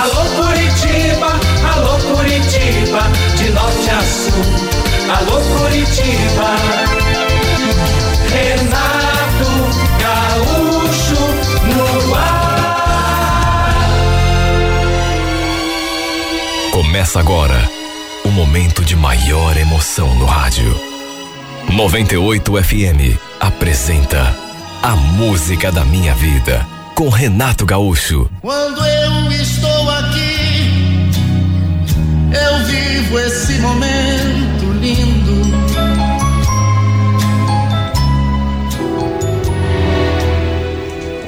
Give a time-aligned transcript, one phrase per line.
[0.00, 1.40] Alô Curitiba,
[1.74, 3.02] alô Curitiba,
[3.36, 4.44] de norte a sul.
[5.12, 6.54] Alô Curitiba.
[8.30, 9.50] Renato
[9.98, 11.20] Gaúcho
[11.74, 13.88] no ar.
[16.70, 17.68] Começa agora
[18.24, 20.80] o momento de maior emoção no rádio.
[21.72, 24.32] 98 FM apresenta
[24.80, 28.28] A Música da Minha Vida com Renato Gaúcho.
[28.40, 31.08] Quando eu estou aqui,
[32.34, 35.48] eu vivo esse momento lindo.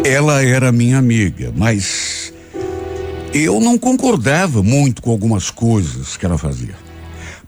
[0.04, 2.34] Ela era minha amiga, mas
[3.32, 6.74] eu não concordava muito com algumas coisas que ela fazia.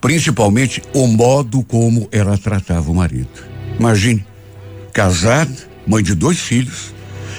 [0.00, 3.42] Principalmente o modo como ela tratava o marido.
[3.80, 4.24] Imagine,
[4.92, 6.94] casada, mãe de dois filhos,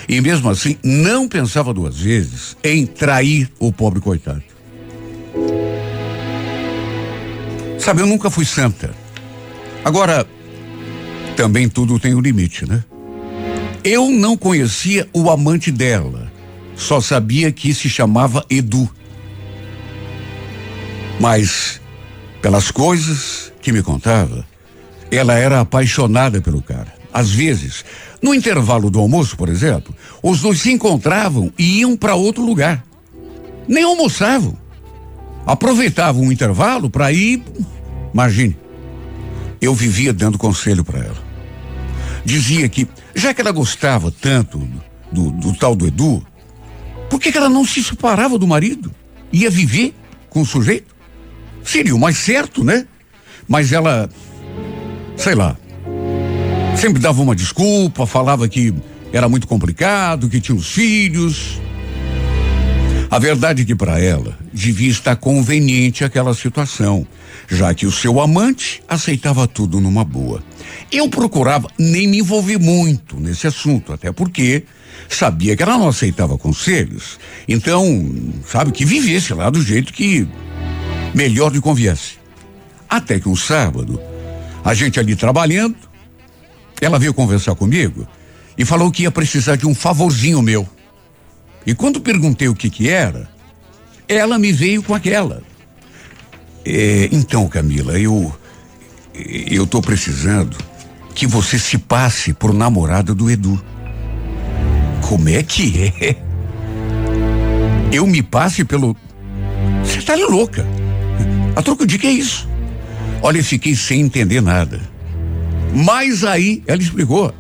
[0.07, 4.44] e mesmo assim não pensava duas vezes em trair o pobre coitado.
[7.80, 8.94] Sabe, eu nunca fui santa.
[9.83, 10.25] Agora,
[11.36, 12.83] também tudo tem um limite, né?
[13.83, 16.31] Eu não conhecia o amante dela,
[16.75, 18.89] só sabia que se chamava Edu.
[21.19, 21.81] Mas,
[22.41, 24.45] pelas coisas que me contava,
[25.11, 26.94] ela era apaixonada pelo cara.
[27.11, 27.83] Às vezes,
[28.23, 29.93] no intervalo do almoço, por exemplo,
[30.23, 32.81] os dois se encontravam e iam para outro lugar.
[33.67, 34.57] Nem almoçavam.
[35.45, 37.44] Aproveitavam o intervalo para ir.
[38.13, 38.57] Imagine,
[39.59, 41.23] eu vivia dando conselho para ela.
[42.23, 44.57] Dizia que, já que ela gostava tanto
[45.11, 46.25] do, do tal do Edu,
[47.09, 48.89] por que, que ela não se separava do marido?
[49.33, 49.94] Ia viver
[50.29, 50.95] com o sujeito?
[51.61, 52.88] Seria o mais certo, né?
[53.49, 54.09] Mas ela,
[55.17, 55.57] sei lá,
[56.84, 58.73] sempre dava uma desculpa, falava que
[59.14, 61.62] era muito complicado, que tinha os filhos.
[63.09, 67.08] A verdade é que para ela devia estar conveniente aquela situação,
[67.48, 70.44] já que o seu amante aceitava tudo numa boa.
[70.91, 74.66] Eu procurava nem me envolver muito nesse assunto, até porque
[75.07, 77.18] sabia que ela não aceitava conselhos.
[77.47, 78.13] Então,
[78.46, 80.28] sabe, que vivesse lá do jeito que
[81.16, 82.16] melhor lhe conviesse.
[82.90, 84.02] Até que um sábado,
[84.66, 85.93] a gente ali trabalhando,
[86.83, 88.07] ela veio conversar comigo
[88.57, 90.67] e falou que ia precisar de um favorzinho meu.
[91.66, 93.29] E quando perguntei o que que era,
[94.07, 95.41] ela me veio com aquela.
[96.66, 98.33] É, então, Camila, eu
[99.13, 100.57] eu tô precisando
[101.13, 103.63] que você se passe por namorada do Edu.
[105.07, 106.15] Como é que é?
[107.91, 108.97] Eu me passe pelo.
[109.83, 110.65] Você tá louca?
[111.55, 112.50] A troco de que é isso?
[113.21, 114.81] Olha, eu fiquei sem entender nada.
[115.73, 117.34] Mas aí ela explicou.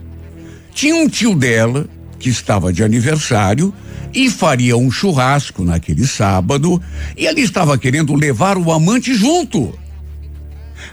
[0.73, 1.87] Tinha um tio dela
[2.19, 3.73] que estava de aniversário
[4.13, 6.81] e faria um churrasco naquele sábado
[7.17, 9.77] e ele estava querendo levar o amante junto.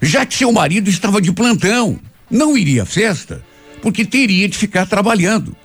[0.03, 1.99] Já que seu marido estava de plantão,
[2.31, 3.43] não iria à festa
[3.83, 5.57] porque teria de ficar trabalhando.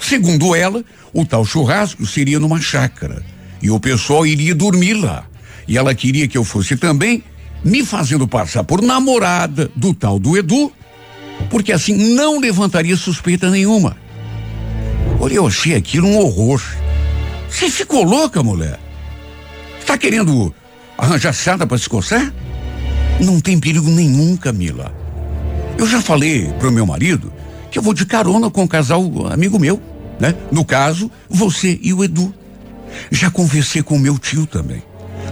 [0.00, 3.24] Segundo ela, o tal churrasco seria numa chácara
[3.62, 5.26] e o pessoal iria dormir lá.
[5.66, 7.22] E ela queria que eu fosse também,
[7.64, 10.72] me fazendo passar por namorada do tal do Edu,
[11.48, 13.96] porque assim não levantaria suspeita nenhuma.
[15.18, 16.62] Olha, eu achei aquilo um horror.
[17.48, 18.78] Você ficou louca, mulher?
[19.80, 20.54] Está querendo
[20.96, 22.32] arranjar chata para se coçar?
[23.20, 24.94] Não tem perigo nenhum, Camila.
[25.76, 27.32] Eu já falei pro meu marido
[27.70, 29.80] que eu vou de carona com um casal amigo meu,
[30.18, 30.34] né?
[30.50, 32.34] No caso, você e o Edu.
[33.10, 34.82] Já conversei com o meu tio também.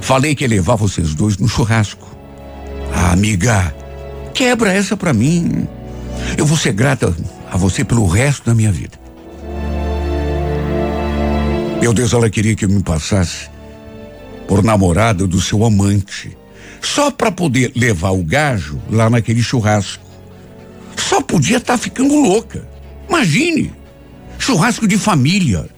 [0.00, 2.08] Falei que ia levar vocês dois no churrasco.
[2.92, 3.74] Ah, amiga,
[4.32, 5.66] quebra essa pra mim.
[6.38, 7.12] Eu vou ser grata
[7.50, 8.96] a você pelo resto da minha vida.
[11.80, 13.50] Meu Deus, ela queria que eu me passasse
[14.46, 16.38] por namorada do seu amante,
[16.80, 20.06] só para poder levar o gajo lá naquele churrasco.
[20.96, 22.68] Só podia estar tá ficando louca.
[23.08, 23.72] Imagine,
[24.38, 25.68] churrasco de família.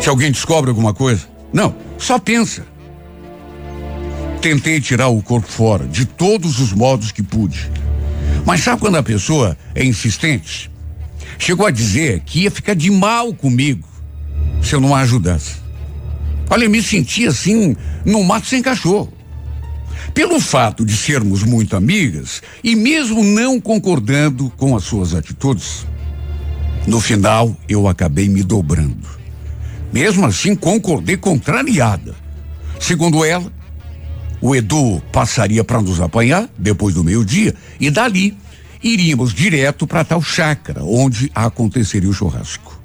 [0.00, 2.64] Se alguém descobre alguma coisa, não, só pensa.
[4.40, 7.68] Tentei tirar o corpo fora de todos os modos que pude.
[8.46, 10.70] Mas sabe quando a pessoa é insistente?
[11.36, 13.86] Chegou a dizer que ia ficar de mal comigo
[14.62, 15.56] se eu não a ajudasse.
[16.48, 19.12] Olha, eu me senti assim, no mato sem cachorro.
[20.14, 25.84] Pelo fato de sermos muito amigas e mesmo não concordando com as suas atitudes,
[26.86, 29.08] no final eu acabei me dobrando.
[29.92, 32.14] Mesmo assim, concordei contrariada.
[32.78, 33.52] Segundo ela,
[34.40, 38.36] o Edu passaria para nos apanhar depois do meio-dia e dali
[38.82, 42.80] iríamos direto para tal chácara onde aconteceria o churrasco.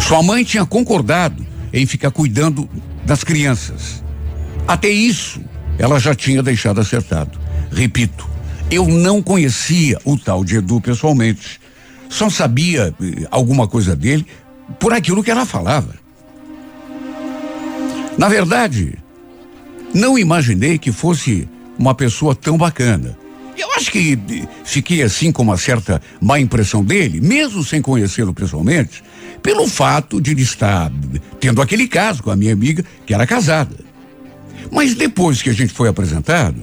[0.00, 2.68] Sua mãe tinha concordado em ficar cuidando
[3.04, 4.02] das crianças.
[4.66, 5.40] Até isso,
[5.78, 7.38] ela já tinha deixado acertado.
[7.70, 8.28] Repito,
[8.70, 11.60] eu não conhecia o tal de Edu pessoalmente.
[12.08, 14.26] Só sabia eh, alguma coisa dele
[14.78, 15.94] por aquilo que ela falava.
[18.16, 18.98] Na verdade,
[19.94, 21.48] não imaginei que fosse
[21.78, 23.16] uma pessoa tão bacana.
[23.56, 24.18] Eu acho que
[24.64, 29.02] fiquei assim com uma certa má impressão dele, mesmo sem conhecê-lo pessoalmente,
[29.42, 30.92] pelo fato de ele estar
[31.40, 33.74] tendo aquele caso com a minha amiga, que era casada.
[34.70, 36.60] Mas depois que a gente foi apresentado,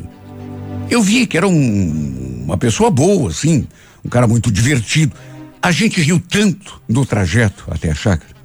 [0.89, 3.67] eu vi que era um, uma pessoa boa, assim,
[4.03, 5.13] um cara muito divertido.
[5.61, 8.35] A gente riu tanto no trajeto até a chácara.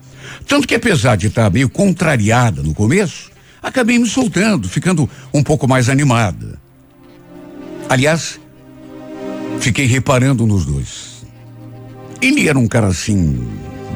[0.49, 3.30] Tanto que apesar de estar meio contrariada no começo,
[3.63, 6.61] acabei me soltando, ficando um pouco mais animada.
[7.89, 8.41] Aliás,
[9.61, 11.25] fiquei reparando nos dois.
[12.21, 13.47] Ele era um cara assim,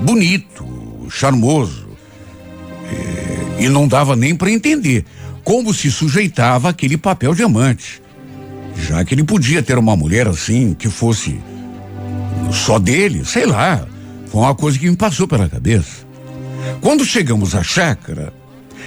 [0.03, 0.67] bonito,
[1.11, 1.89] charmoso,
[2.91, 5.05] e, eh, e não dava nem para entender
[5.45, 8.03] como se sujeitava aquele papel diamante.
[8.77, 11.39] Já que ele podia ter uma mulher assim, que fosse
[12.51, 13.87] só dele, sei lá.
[14.27, 16.05] Foi uma coisa que me passou pela cabeça.
[16.81, 18.33] Quando chegamos à chácara,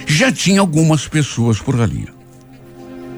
[0.06, 2.08] já tinha algumas pessoas por ali.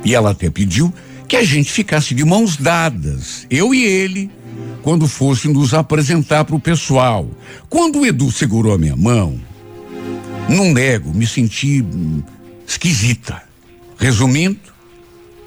[0.05, 0.93] E ela até pediu
[1.29, 4.31] que a gente ficasse de mãos dadas, eu e ele,
[4.83, 7.29] quando fosse nos apresentar para o pessoal.
[7.69, 9.41] Quando o Edu segurou a minha mão,
[10.49, 12.23] não nego, me senti hum,
[12.67, 13.43] esquisita.
[13.99, 14.59] Resumindo,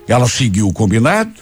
[0.08, 1.34] ela seguiu o combinado,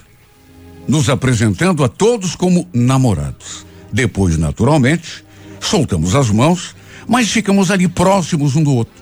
[0.88, 3.66] nos apresentando a todos como namorados.
[3.92, 5.24] Depois, naturalmente,
[5.60, 6.76] soltamos as mãos,
[7.08, 9.00] mas ficamos ali próximos um do outro.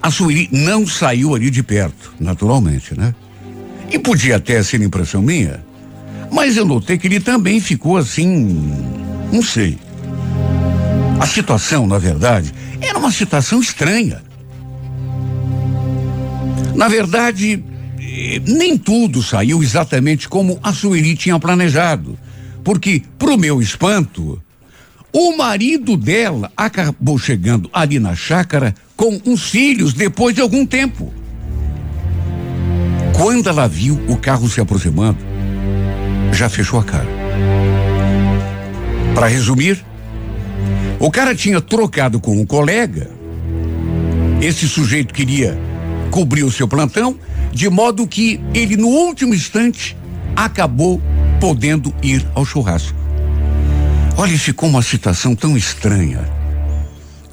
[0.00, 3.14] A Sueli não saiu ali de perto, naturalmente, né?
[3.90, 5.62] E podia até ser impressão minha,
[6.30, 8.74] mas eu notei que ele também ficou assim,
[9.30, 9.78] não sei.
[11.20, 14.22] A situação, na verdade, era uma situação estranha.
[16.74, 17.62] Na verdade,
[18.46, 22.18] nem tudo saiu exatamente como a Sueli tinha planejado.
[22.64, 24.42] Porque, pro meu espanto,
[25.12, 31.12] o marido dela acabou chegando ali na chácara com uns filhos depois de algum tempo.
[33.14, 35.18] Quando ela viu o carro se aproximando,
[36.32, 37.08] já fechou a cara.
[39.14, 39.84] Para resumir,
[40.98, 43.10] o cara tinha trocado com um colega.
[44.40, 45.58] Esse sujeito queria
[46.10, 47.18] cobrir o seu plantão,
[47.52, 49.96] de modo que ele, no último instante,
[50.34, 51.00] acabou
[51.38, 53.01] podendo ir ao churrasco.
[54.16, 56.20] Olha, ficou uma situação tão estranha.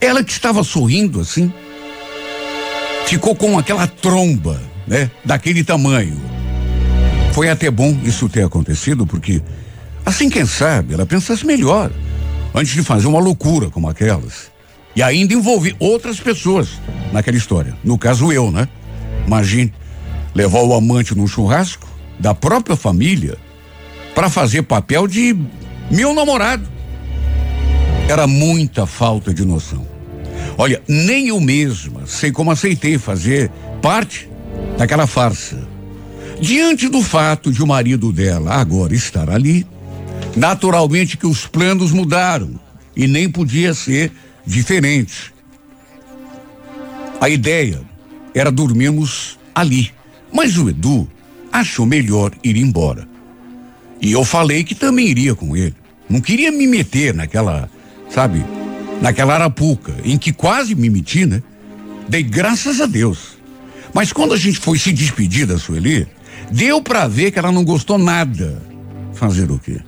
[0.02, 1.52] Ela que estava sorrindo assim,
[3.06, 5.12] ficou com aquela tromba, né?
[5.24, 6.20] Daquele tamanho.
[7.34, 9.42] Foi até bom isso ter acontecido, porque
[10.06, 11.92] assim, quem sabe, ela pensasse melhor
[12.54, 14.52] antes de fazer uma loucura como aquelas.
[14.96, 16.70] E ainda envolver outras pessoas
[17.12, 17.78] naquela história.
[17.84, 18.68] No caso, eu, né?
[19.28, 19.74] Imagine
[20.34, 21.88] levar o amante num churrasco
[22.20, 23.38] da própria família
[24.16, 25.38] para fazer papel de
[25.90, 26.68] meu namorado.
[28.08, 29.88] Era muita falta de noção.
[30.58, 33.50] Olha, nem eu mesma sei como aceitei fazer
[33.82, 34.30] parte
[34.78, 35.68] daquela farsa.
[36.42, 39.66] Diante do fato de o marido dela agora estar ali,
[40.36, 42.60] naturalmente que os planos mudaram
[42.96, 44.12] e nem podia ser
[44.46, 45.34] diferente.
[47.20, 47.82] A ideia
[48.34, 49.92] era dormirmos ali,
[50.32, 51.10] mas o Edu
[51.52, 53.08] achou melhor ir embora.
[54.02, 55.76] E eu falei que também iria com ele.
[56.10, 57.70] Não queria me meter naquela,
[58.10, 58.44] sabe,
[59.02, 61.44] naquela arapuca em que quase me meti, né?
[62.08, 63.38] Dei graças a Deus.
[63.94, 66.08] Mas quando a gente foi se despedir da Sueli,
[66.52, 68.62] deu para ver que ela não gostou nada.
[69.14, 69.80] Fazer o quê?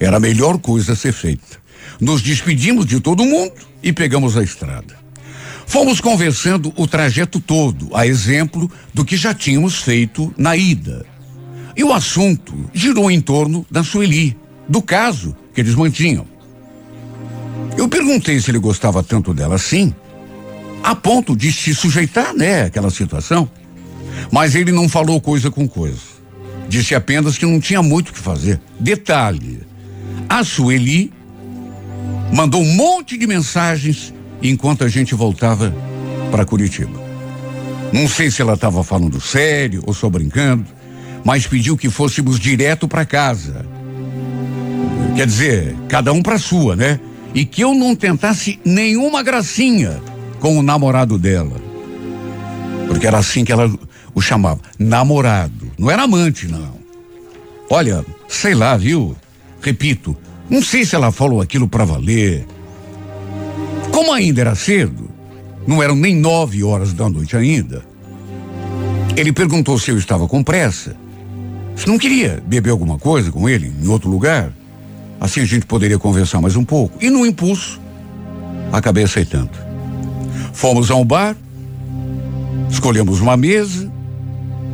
[0.00, 1.58] Era a melhor coisa a ser feita.
[2.00, 3.52] Nos despedimos de todo mundo
[3.82, 4.96] e pegamos a estrada.
[5.66, 11.04] Fomos conversando o trajeto todo, a exemplo do que já tínhamos feito na ida.
[11.76, 14.36] E o assunto girou em torno da Sueli,
[14.68, 16.26] do caso que eles mantinham.
[17.76, 19.94] Eu perguntei se ele gostava tanto dela assim,
[20.82, 23.48] a ponto de se sujeitar, né, àquela situação.
[24.30, 26.16] Mas ele não falou coisa com coisa.
[26.68, 28.60] Disse apenas que não tinha muito o que fazer.
[28.80, 29.60] Detalhe:
[30.28, 31.12] a Sueli
[32.32, 35.74] mandou um monte de mensagens enquanto a gente voltava
[36.30, 37.06] para Curitiba.
[37.92, 40.66] Não sei se ela estava falando sério ou só brincando,
[41.24, 43.66] mas pediu que fôssemos direto para casa.
[45.16, 47.00] Quer dizer, cada um para sua, né?
[47.34, 49.98] E que eu não tentasse nenhuma gracinha
[50.40, 51.56] com o namorado dela.
[52.86, 53.70] Porque era assim que ela
[54.14, 55.70] o chamava, namorado.
[55.78, 56.76] Não era amante, não.
[57.70, 59.16] Olha, sei lá, viu?
[59.60, 60.16] Repito,
[60.48, 62.46] não sei se ela falou aquilo para valer,
[63.90, 65.10] como ainda era cedo,
[65.66, 67.82] não eram nem nove horas da noite ainda.
[69.16, 70.94] Ele perguntou se eu estava com pressa,
[71.74, 74.52] se não queria beber alguma coisa com ele em outro lugar.
[75.20, 76.98] Assim a gente poderia conversar mais um pouco.
[77.02, 77.80] E no impulso,
[78.72, 79.50] acabei aceitando.
[80.52, 81.36] Fomos a um bar,
[82.70, 83.90] escolhemos uma mesa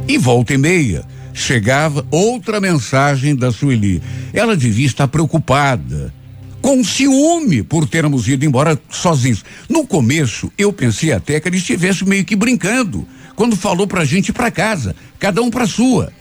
[0.08, 4.02] e volta e meia chegava outra mensagem da Sueli.
[4.32, 6.12] Ela devia estar preocupada,
[6.60, 9.44] com ciúme por termos ido embora sozinhos.
[9.68, 14.28] No começo, eu pensei até que ele estivesse meio que brincando, quando falou pra gente
[14.28, 16.12] ir pra casa, cada um pra sua.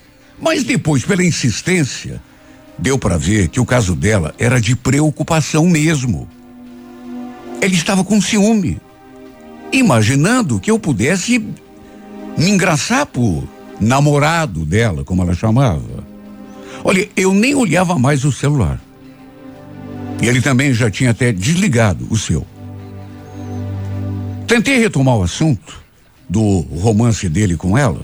[0.41, 2.21] Mas depois, pela insistência,
[2.81, 6.27] deu para ver que o caso dela era de preocupação mesmo.
[7.61, 8.81] Ele estava com ciúme,
[9.71, 11.37] imaginando que eu pudesse
[12.35, 13.47] me engraçar por
[13.79, 16.03] namorado dela, como ela chamava.
[16.83, 18.81] Olha, eu nem olhava mais o celular.
[20.19, 22.45] E ele também já tinha até desligado o seu.
[24.47, 25.81] Tentei retomar o assunto
[26.27, 28.01] do romance dele com ela,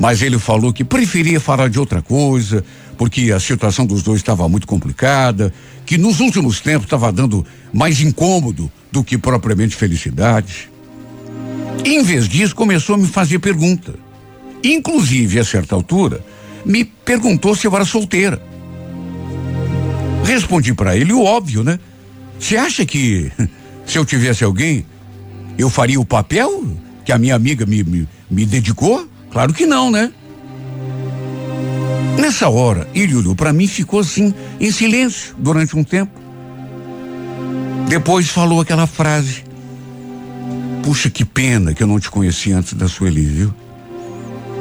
[0.00, 2.64] mas ele falou que preferia falar de outra coisa,
[2.96, 5.52] porque a situação dos dois estava muito complicada,
[5.84, 10.70] que nos últimos tempos estava dando mais incômodo do que propriamente felicidade.
[11.84, 13.94] Em vez disso, começou a me fazer pergunta.
[14.64, 16.24] Inclusive, a certa altura,
[16.64, 18.42] me perguntou se eu era solteira.
[20.24, 21.78] Respondi para ele o óbvio, né?
[22.38, 23.30] Você acha que
[23.86, 24.84] se eu tivesse alguém,
[25.56, 29.08] eu faria o papel que a minha amiga me, me, me dedicou?
[29.30, 30.12] Claro que não, né?
[32.26, 36.20] Nessa hora, ele olhou para mim e ficou assim, em silêncio, durante um tempo.
[37.88, 39.44] Depois falou aquela frase.
[40.82, 43.54] Puxa, que pena que eu não te conheci antes da Sueli, viu?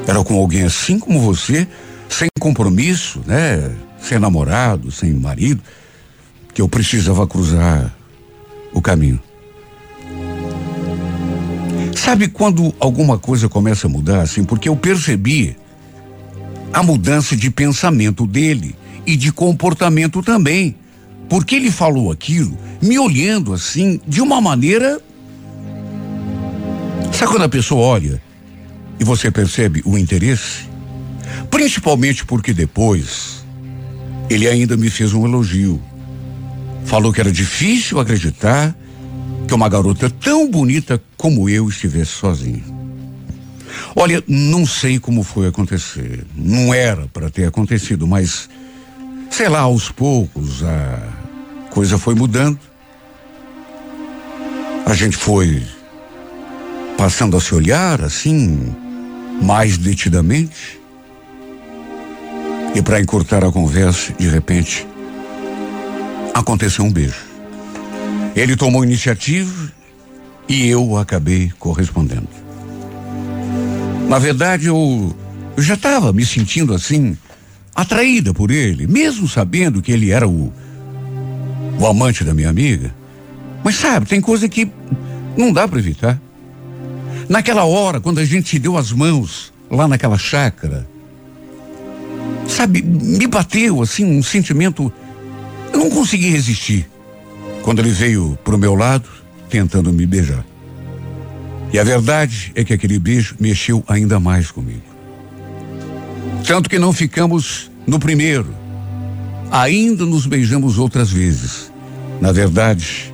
[0.05, 1.67] Era com alguém assim como você,
[2.07, 3.71] sem compromisso, né?
[3.99, 5.59] Sem namorado, sem marido,
[6.53, 7.91] que eu precisava cruzar
[8.73, 9.19] o caminho.
[11.95, 14.43] Sabe quando alguma coisa começa a mudar assim?
[14.43, 15.57] Porque eu percebi
[16.75, 18.75] a mudança de pensamento dele
[19.07, 20.75] e de comportamento também.
[21.29, 24.99] Porque ele falou aquilo, me olhando assim, de uma maneira.
[27.13, 28.21] Sabe quando a pessoa olha
[28.99, 30.67] e você percebe o interesse?
[31.49, 33.45] Principalmente porque depois
[34.29, 35.81] ele ainda me fez um elogio.
[36.83, 38.75] Falou que era difícil acreditar
[39.47, 42.74] que uma garota tão bonita como eu estivesse sozinha.
[43.95, 46.25] Olha, não sei como foi acontecer.
[46.35, 48.49] Não era para ter acontecido, mas
[49.29, 50.99] sei lá, aos poucos a
[51.69, 52.59] coisa foi mudando.
[54.85, 55.63] A gente foi
[56.97, 58.73] passando a se olhar assim,
[59.41, 60.79] mais detidamente.
[62.73, 64.85] E para encurtar a conversa, de repente,
[66.33, 67.25] aconteceu um beijo.
[68.35, 69.71] Ele tomou iniciativa
[70.47, 72.44] e eu acabei correspondendo.
[74.15, 75.13] Na verdade, eu,
[75.57, 77.17] eu já estava me sentindo assim,
[77.75, 80.53] atraída por ele, mesmo sabendo que ele era o,
[81.77, 82.95] o amante da minha amiga.
[83.61, 84.71] Mas sabe, tem coisa que
[85.35, 86.17] não dá para evitar.
[87.27, 90.87] Naquela hora, quando a gente se deu as mãos lá naquela chácara,
[92.47, 94.89] sabe, me bateu assim um sentimento.
[95.73, 96.89] Eu não consegui resistir.
[97.63, 99.09] Quando ele veio pro meu lado,
[99.49, 100.45] tentando me beijar.
[101.75, 104.85] E a verdade é que aquele beijo mexeu ainda mais comigo.
[106.47, 108.55] Tanto que não ficamos no primeiro.
[109.51, 111.69] Ainda nos beijamos outras vezes.
[112.21, 113.11] Na verdade,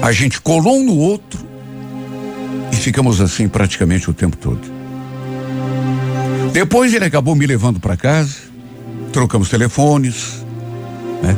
[0.00, 1.40] a gente colou um no outro
[2.72, 4.60] e ficamos assim praticamente o tempo todo.
[6.52, 8.36] Depois ele acabou me levando para casa,
[9.12, 10.46] trocamos telefones,
[11.20, 11.36] né?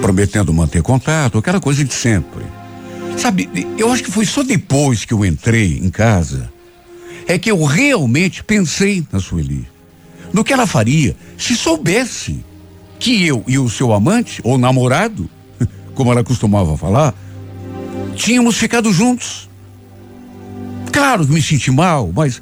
[0.00, 2.44] Prometendo manter contato, aquela coisa de sempre.
[3.16, 6.52] Sabe, eu acho que foi só depois que eu entrei em casa
[7.26, 9.66] é que eu realmente pensei na Sueli.
[10.32, 12.44] No que ela faria se soubesse
[12.98, 15.28] que eu e o seu amante, ou namorado,
[15.94, 17.14] como ela costumava falar,
[18.14, 19.48] tínhamos ficado juntos.
[20.92, 22.40] Claro que me senti mal, mas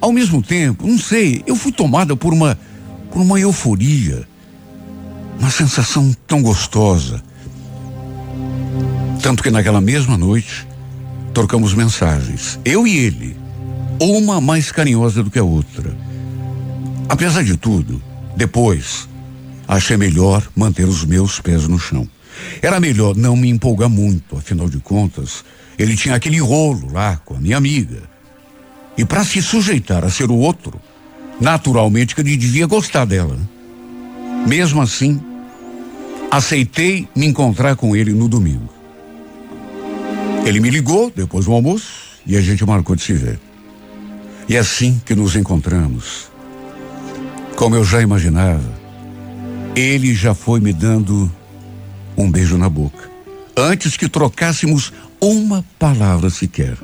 [0.00, 2.58] ao mesmo tempo, não sei, eu fui tomada por uma
[3.10, 4.26] por uma euforia,
[5.38, 7.22] uma sensação tão gostosa.
[9.24, 10.68] Tanto que naquela mesma noite
[11.32, 13.34] trocamos mensagens, eu e ele,
[13.98, 15.96] uma mais carinhosa do que a outra.
[17.08, 18.02] Apesar de tudo,
[18.36, 19.08] depois
[19.66, 22.06] achei melhor manter os meus pés no chão.
[22.60, 25.42] Era melhor não me empolgar muito, afinal de contas,
[25.78, 28.02] ele tinha aquele rolo lá com a minha amiga.
[28.94, 30.78] E para se sujeitar a ser o outro,
[31.40, 33.38] naturalmente que ele devia gostar dela.
[34.46, 35.18] Mesmo assim,
[36.30, 38.73] aceitei me encontrar com ele no domingo.
[40.44, 43.40] Ele me ligou depois do almoço e a gente marcou de se ver.
[44.46, 46.30] E assim que nos encontramos.
[47.56, 48.62] Como eu já imaginava,
[49.74, 51.32] ele já foi me dando
[52.16, 53.10] um beijo na boca,
[53.56, 56.76] antes que trocássemos uma palavra sequer.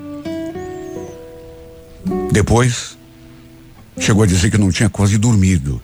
[2.33, 2.97] Depois,
[3.99, 5.83] chegou a dizer que não tinha quase dormido,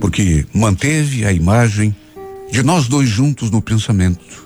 [0.00, 1.94] porque manteve a imagem
[2.50, 4.45] de nós dois juntos no pensamento.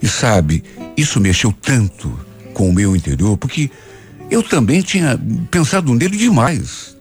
[0.00, 0.62] E sabe,
[0.96, 2.18] isso mexeu tanto
[2.52, 3.70] com o meu interior, porque
[4.30, 5.18] eu também tinha
[5.50, 6.96] pensado nele demais,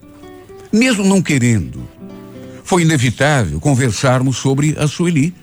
[0.72, 1.88] mesmo não querendo.
[2.64, 5.34] Foi inevitável conversarmos sobre a Sueli,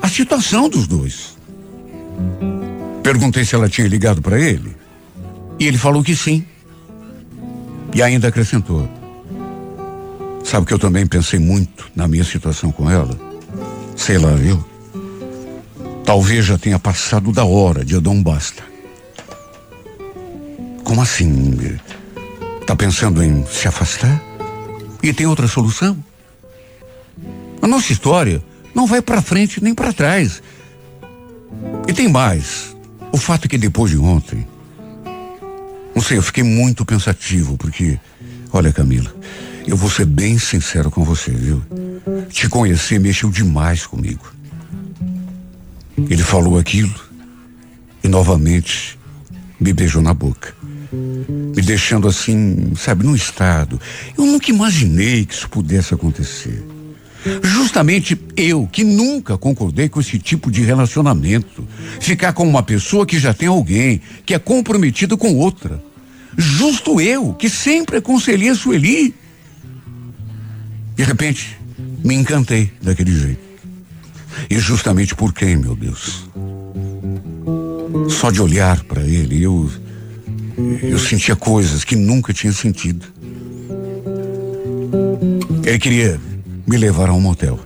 [0.00, 1.36] a situação dos dois.
[3.02, 4.76] Perguntei se ela tinha ligado para ele,
[5.58, 6.44] e ele falou que sim.
[7.94, 8.88] E ainda acrescentou:
[10.44, 13.18] Sabe que eu também pensei muito na minha situação com ela?
[13.96, 14.64] Sei lá, viu?
[16.08, 18.62] Talvez já tenha passado da hora de eu dar um basta.
[20.82, 21.78] Como assim?
[22.66, 24.18] Tá pensando em se afastar?
[25.02, 26.02] E tem outra solução?
[27.60, 28.42] A nossa história
[28.74, 30.42] não vai para frente nem para trás.
[31.86, 32.74] E tem mais.
[33.12, 34.48] O fato é que depois de ontem,
[35.94, 38.00] não sei, eu fiquei muito pensativo, porque,
[38.50, 39.14] olha, Camila,
[39.66, 41.62] eu vou ser bem sincero com você, viu?
[42.30, 44.37] Te conhecer mexeu demais comigo.
[46.08, 46.94] Ele falou aquilo
[48.02, 48.98] e novamente
[49.60, 50.58] me beijou na boca
[50.92, 53.80] me deixando assim, sabe, num estado.
[54.16, 56.64] Eu nunca imaginei que isso pudesse acontecer.
[57.42, 61.66] Justamente eu, que nunca concordei com esse tipo de relacionamento.
[62.00, 65.82] Ficar com uma pessoa que já tem alguém, que é comprometido com outra.
[66.36, 69.14] Justo eu, que sempre aconselhei a Sueli.
[70.94, 71.58] De repente,
[72.04, 73.47] me encantei daquele jeito.
[74.48, 76.28] E justamente por quem, meu Deus?
[78.08, 79.70] Só de olhar para ele, eu
[80.82, 83.06] eu sentia coisas que nunca tinha sentido.
[85.64, 86.20] Ele queria
[86.66, 87.60] me levar a um motel.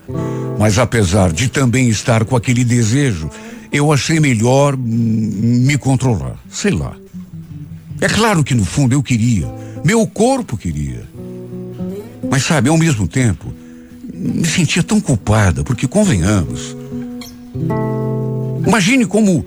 [0.58, 3.30] Mas apesar de também estar com aquele desejo,
[3.72, 6.36] eu achei melhor me controlar.
[6.50, 6.94] Sei lá.
[8.00, 9.48] É claro que no fundo eu queria.
[9.84, 11.08] Meu corpo queria.
[12.30, 13.52] Mas sabe, ao mesmo tempo,
[14.12, 16.76] me sentia tão culpada, porque convenhamos.
[18.66, 19.44] Imagine como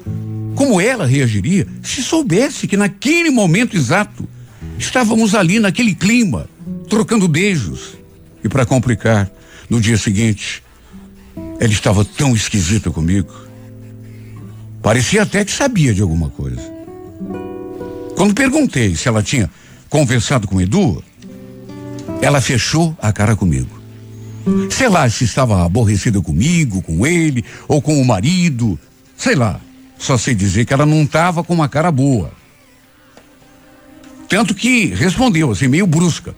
[0.55, 4.27] como ela reagiria se soubesse que naquele momento exato
[4.79, 6.49] estávamos ali naquele clima,
[6.89, 7.97] trocando beijos.
[8.43, 9.29] E para complicar,
[9.69, 10.63] no dia seguinte,
[11.59, 13.33] ela estava tão esquisita comigo.
[14.81, 16.61] Parecia até que sabia de alguma coisa.
[18.15, 19.49] Quando perguntei se ela tinha
[19.89, 21.03] conversado com Edu,
[22.21, 23.84] ela fechou a cara comigo.
[24.69, 28.79] Sei lá se estava aborrecida comigo, com ele, ou com o marido,
[29.17, 29.59] sei lá.
[29.97, 32.31] Só sei dizer que ela não estava com uma cara boa.
[34.27, 36.35] Tanto que respondeu, assim, meio brusca.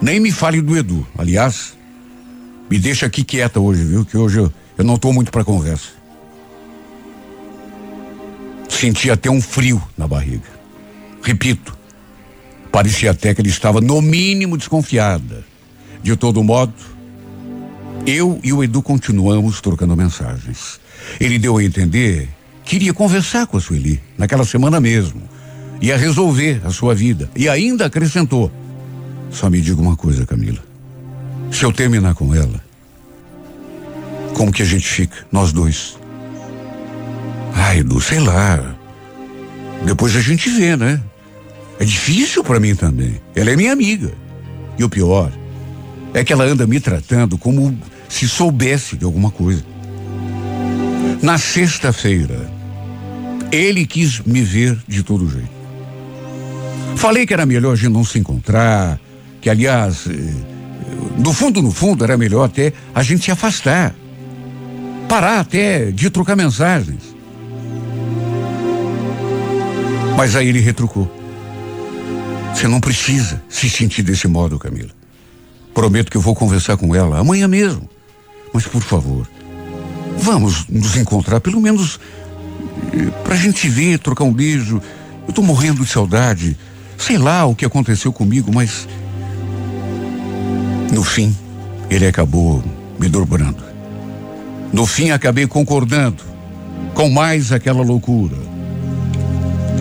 [0.00, 1.06] Nem me fale do Edu.
[1.16, 1.76] Aliás,
[2.70, 4.04] me deixa aqui quieta hoje, viu?
[4.04, 5.88] Que hoje eu, eu não estou muito para conversa.
[8.68, 10.50] Senti até um frio na barriga.
[11.22, 11.76] Repito,
[12.70, 15.44] parecia até que ele estava no mínimo desconfiada.
[16.02, 16.74] De todo modo,
[18.06, 20.80] eu e o Edu continuamos trocando mensagens.
[21.20, 22.28] Ele deu a entender
[22.66, 25.22] queria conversar com a Sueli, naquela semana mesmo.
[25.80, 27.30] Ia resolver a sua vida.
[27.34, 28.50] E ainda acrescentou:
[29.30, 30.62] Só me diga uma coisa, Camila.
[31.50, 32.62] Se eu terminar com ela,
[34.34, 35.96] como que a gente fica, nós dois?
[37.54, 38.74] Ai, Edu, sei lá.
[39.84, 41.00] Depois a gente vê, né?
[41.78, 43.20] É difícil para mim também.
[43.34, 44.12] Ela é minha amiga.
[44.78, 45.30] E o pior
[46.14, 49.64] é que ela anda me tratando como se soubesse de alguma coisa.
[51.22, 52.50] Na sexta-feira,
[53.50, 55.56] ele quis me ver de todo jeito.
[56.96, 58.98] Falei que era melhor a gente não se encontrar,
[59.40, 60.56] que aliás, eh,
[61.18, 63.94] no fundo, no fundo, era melhor até a gente se afastar.
[65.08, 67.14] Parar até de trocar mensagens.
[70.16, 71.10] Mas aí ele retrucou.
[72.54, 74.95] Você não precisa se sentir desse modo, Camila.
[75.76, 77.86] Prometo que eu vou conversar com ela amanhã mesmo.
[78.50, 79.28] Mas por favor,
[80.16, 82.00] vamos nos encontrar pelo menos
[83.22, 84.80] pra gente ver, trocar um beijo.
[85.28, 86.56] Eu tô morrendo de saudade.
[86.96, 88.88] Sei lá o que aconteceu comigo, mas.
[90.90, 91.36] No fim,
[91.90, 92.64] ele acabou
[92.98, 93.62] me dobrando.
[94.72, 96.24] No fim, acabei concordando
[96.94, 98.38] com mais aquela loucura.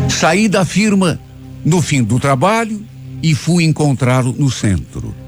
[0.10, 1.18] Saí da firma
[1.64, 2.86] no fim do trabalho
[3.24, 5.24] e fui encontrá-lo no centro.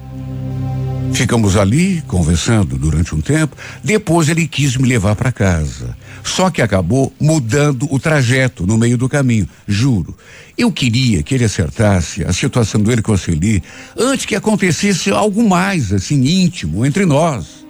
[1.13, 3.55] Ficamos ali conversando durante um tempo.
[3.83, 5.95] Depois ele quis me levar para casa.
[6.23, 10.15] Só que acabou mudando o trajeto no meio do caminho, juro.
[10.57, 13.63] Eu queria que ele acertasse a situação dele com a Celi
[13.97, 17.65] antes que acontecesse algo mais, assim, íntimo entre nós.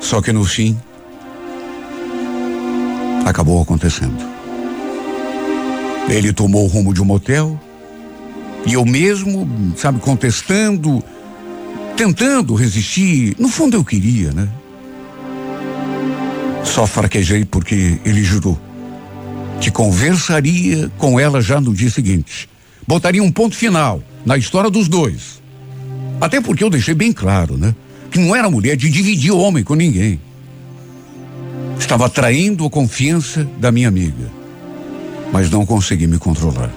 [0.00, 0.78] Só que no fim,
[3.24, 4.18] acabou acontecendo.
[6.08, 7.60] Ele tomou o rumo de um motel
[8.66, 11.02] e eu mesmo, sabe, contestando,
[11.98, 13.34] tentando resistir.
[13.40, 14.48] No fundo eu queria, né?
[16.64, 18.56] Só fraquejei porque ele jurou
[19.60, 22.48] que conversaria com ela já no dia seguinte.
[22.86, 25.42] Botaria um ponto final na história dos dois.
[26.20, 27.74] Até porque eu deixei bem claro, né?
[28.12, 30.20] Que não era mulher de dividir homem com ninguém.
[31.80, 34.30] Estava traindo a confiança da minha amiga.
[35.32, 36.70] Mas não consegui me controlar.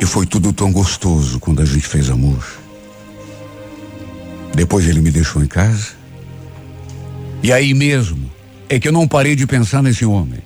[0.00, 2.42] E foi tudo tão gostoso quando a gente fez amor.
[4.54, 5.88] Depois ele me deixou em casa.
[7.42, 8.30] E aí mesmo
[8.68, 10.40] é que eu não parei de pensar nesse homem.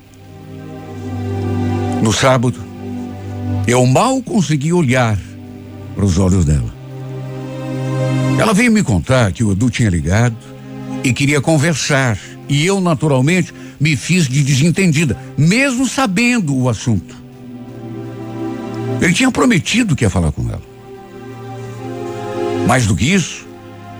[2.02, 2.58] No sábado,
[3.66, 5.18] eu mal consegui olhar
[5.94, 6.74] para os olhos dela.
[8.38, 10.36] Ela veio me contar que o Edu tinha ligado
[11.02, 12.18] e queria conversar.
[12.48, 17.23] E eu, naturalmente, me fiz de desentendida, mesmo sabendo o assunto.
[19.00, 20.62] Ele tinha prometido que ia falar com ela.
[22.66, 23.46] Mais do que isso,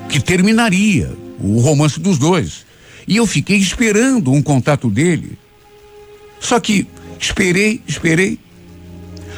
[0.09, 2.64] que terminaria o romance dos dois.
[3.07, 5.38] E eu fiquei esperando um contato dele.
[6.40, 6.87] Só que
[7.18, 8.38] esperei, esperei.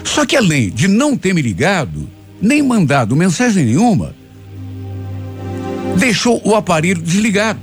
[0.04, 2.08] Só que além de não ter me ligado,
[2.40, 4.14] nem mandado mensagem nenhuma,
[5.96, 7.60] deixou o aparelho desligado.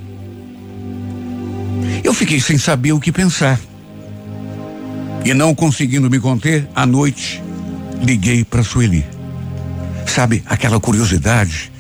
[2.04, 3.60] Eu fiquei sem saber o que pensar.
[5.26, 7.43] E não conseguindo me conter, à noite,
[8.04, 9.06] liguei para Sueli.
[10.06, 11.72] Sabe, aquela curiosidade.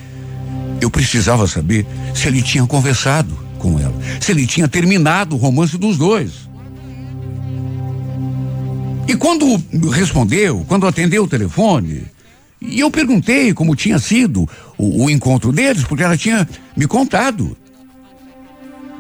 [0.82, 5.78] Eu precisava saber se ele tinha conversado com ela, se ele tinha terminado o romance
[5.78, 6.50] dos dois.
[9.08, 12.04] E quando respondeu, quando atendeu o telefone,
[12.60, 17.56] e eu perguntei como tinha sido o, o encontro deles, porque ela tinha me contado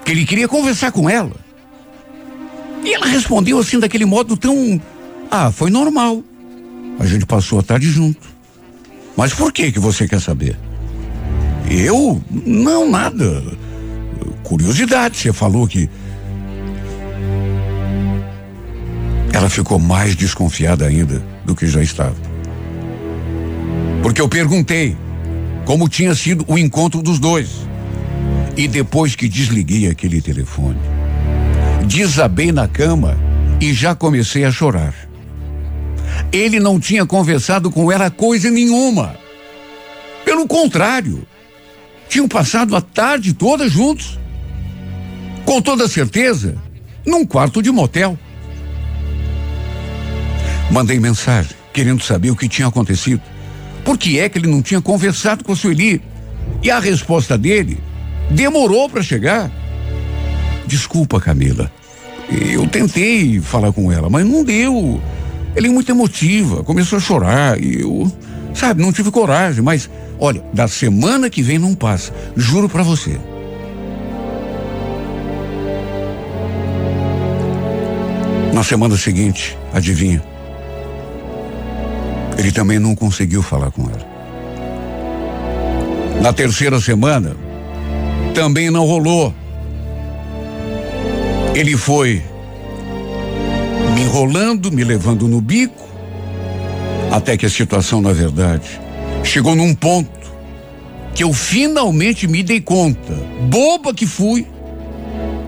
[0.05, 1.35] que ele queria conversar com ela.
[2.83, 4.81] E ela respondeu assim daquele modo tão,
[5.31, 6.23] ah, foi normal.
[6.99, 8.21] A gente passou a tarde junto.
[9.15, 10.57] Mas por que que você quer saber?
[11.69, 12.21] Eu?
[12.29, 13.43] Não, nada.
[14.43, 15.89] Curiosidade, você falou que.
[19.31, 22.15] Ela ficou mais desconfiada ainda do que já estava.
[24.01, 24.95] Porque eu perguntei
[25.65, 27.49] como tinha sido o encontro dos dois.
[28.55, 30.77] E depois que desliguei aquele telefone,
[31.87, 33.17] desabei na cama
[33.59, 34.93] e já comecei a chorar.
[36.31, 39.15] Ele não tinha conversado com ela coisa nenhuma.
[40.25, 41.27] Pelo contrário,
[42.09, 44.19] tinham passado a tarde toda juntos.
[45.45, 46.55] Com toda certeza,
[47.05, 48.17] num quarto de motel.
[50.71, 53.21] Mandei mensagem, querendo saber o que tinha acontecido.
[53.83, 56.01] Por que é que ele não tinha conversado com a Sueli?
[56.61, 57.77] E a resposta dele
[58.29, 59.51] demorou para chegar.
[60.65, 61.71] Desculpa, Camila.
[62.29, 65.01] Eu tentei falar com ela, mas não deu.
[65.55, 68.11] Ela é muito emotiva, começou a chorar e eu,
[68.53, 69.89] sabe, não tive coragem, mas
[70.19, 73.19] olha, da semana que vem não passa, juro para você.
[78.53, 80.23] Na semana seguinte, adivinha?
[82.37, 84.13] Ele também não conseguiu falar com ela.
[86.21, 87.35] Na terceira semana,
[88.33, 89.33] também não rolou.
[91.53, 92.23] Ele foi
[94.03, 95.87] enrolando, me levando no bico,
[97.11, 98.79] até que a situação, na verdade,
[99.23, 100.11] chegou num ponto
[101.15, 103.13] que eu finalmente me dei conta,
[103.49, 104.47] boba que fui,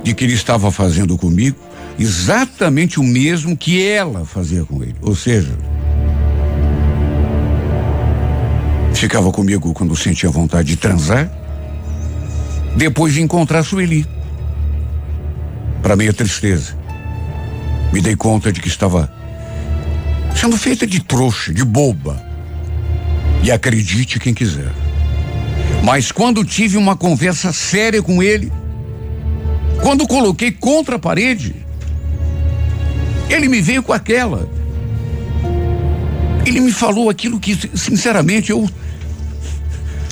[0.03, 1.57] de que ele estava fazendo comigo
[1.97, 4.95] exatamente o mesmo que ela fazia com ele.
[5.01, 5.57] Ou seja,
[8.93, 11.31] ficava comigo quando sentia vontade de transar,
[12.75, 14.05] depois de encontrar Sueli.
[15.81, 16.75] Para minha tristeza,
[17.95, 19.09] me dei conta de que estava
[20.35, 22.21] sendo feita de trouxa, de boba.
[23.41, 24.69] E acredite quem quiser.
[25.81, 28.51] Mas quando tive uma conversa séria com ele,
[29.81, 31.55] quando coloquei contra a parede,
[33.29, 34.49] ele me veio com aquela.
[36.45, 38.69] Ele me falou aquilo que, sinceramente, eu.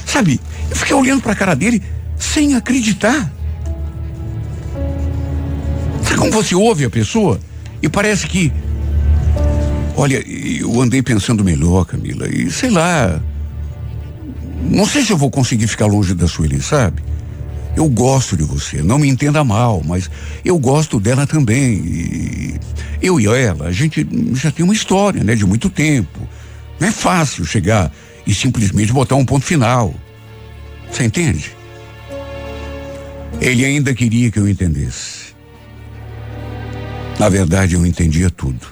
[0.06, 1.84] Sabe, eu fiquei olhando para a cara dele
[2.18, 3.30] sem acreditar.
[6.02, 7.42] Sabe como você ouve a pessoa?
[7.84, 8.50] E parece que.
[9.98, 13.22] Olha, eu andei pensando melhor, Camila, e sei lá.
[14.64, 17.04] Não sei se eu vou conseguir ficar longe da Sueli, sabe?
[17.76, 20.10] Eu gosto de você, não me entenda mal, mas
[20.46, 21.74] eu gosto dela também.
[21.74, 22.60] E
[23.02, 26.20] eu e ela, a gente já tem uma história, né, de muito tempo.
[26.80, 27.92] Não é fácil chegar
[28.26, 29.94] e simplesmente botar um ponto final.
[30.90, 31.52] Você entende?
[33.42, 35.33] Ele ainda queria que eu entendesse.
[37.24, 38.68] Na verdade, eu entendia tudo.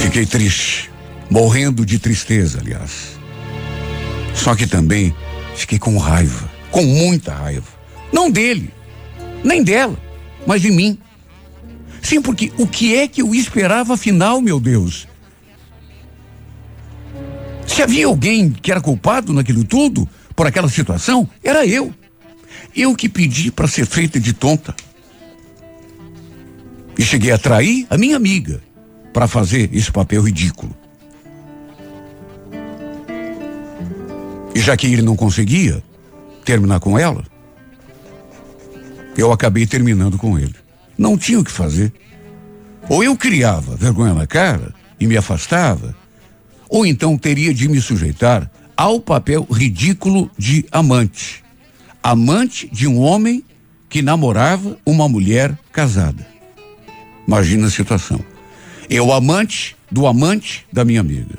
[0.00, 0.90] Fiquei triste,
[1.30, 3.16] morrendo de tristeza, aliás.
[4.34, 5.14] Só que também
[5.54, 7.68] fiquei com raiva, com muita raiva.
[8.12, 8.74] Não dele,
[9.44, 9.96] nem dela,
[10.44, 10.98] mas de mim.
[12.02, 15.06] Sim, porque o que é que eu esperava afinal, meu Deus?
[17.68, 21.94] Se havia alguém que era culpado naquilo tudo, por aquela situação, era eu.
[22.74, 24.74] Eu que pedi para ser feita de tonta.
[26.98, 28.60] E cheguei a trair a minha amiga
[29.12, 30.74] para fazer esse papel ridículo.
[34.54, 35.82] E já que ele não conseguia
[36.44, 37.24] terminar com ela,
[39.16, 40.54] eu acabei terminando com ele.
[40.96, 41.92] Não tinha o que fazer.
[42.88, 45.96] Ou eu criava vergonha na cara e me afastava,
[46.68, 51.42] ou então teria de me sujeitar ao papel ridículo de amante.
[52.02, 53.42] Amante de um homem
[53.88, 56.33] que namorava uma mulher casada.
[57.26, 58.20] Imagina a situação.
[58.88, 61.38] Eu amante do amante da minha amiga.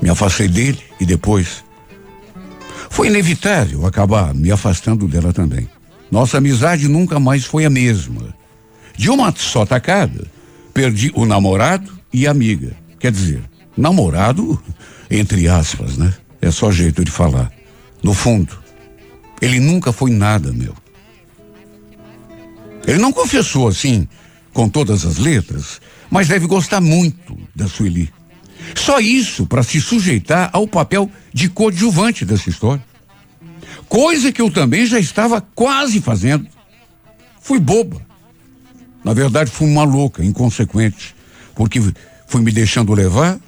[0.00, 1.64] Me afastei dele e depois.
[2.90, 5.68] Foi inevitável acabar me afastando dela também.
[6.10, 8.34] Nossa amizade nunca mais foi a mesma.
[8.96, 10.26] De uma só tacada,
[10.72, 12.76] perdi o namorado e a amiga.
[12.98, 13.42] Quer dizer,
[13.76, 14.60] namorado,
[15.10, 16.12] entre aspas, né?
[16.40, 17.52] É só jeito de falar.
[18.02, 18.58] No fundo,
[19.40, 20.74] ele nunca foi nada meu.
[22.86, 24.08] Ele não confessou assim,
[24.58, 28.12] com todas as letras, mas deve gostar muito da Sueli.
[28.74, 32.84] Só isso para se sujeitar ao papel de coadjuvante dessa história.
[33.88, 36.44] Coisa que eu também já estava quase fazendo.
[37.40, 38.04] Fui boba.
[39.04, 41.14] Na verdade, fui uma louca, inconsequente,
[41.54, 41.80] porque
[42.26, 43.38] fui me deixando levar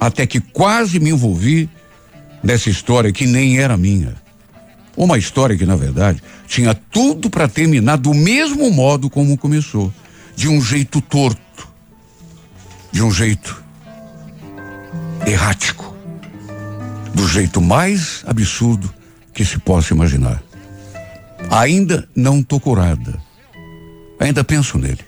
[0.00, 1.68] até que quase me envolvi
[2.42, 4.14] nessa história que nem era minha.
[4.98, 9.94] Uma história que, na verdade, tinha tudo para terminar do mesmo modo como começou,
[10.34, 11.68] de um jeito torto,
[12.90, 13.62] de um jeito
[15.24, 15.94] errático,
[17.14, 18.92] do jeito mais absurdo
[19.32, 20.42] que se possa imaginar.
[21.48, 23.22] Ainda não tô curada.
[24.18, 25.04] Ainda penso nele.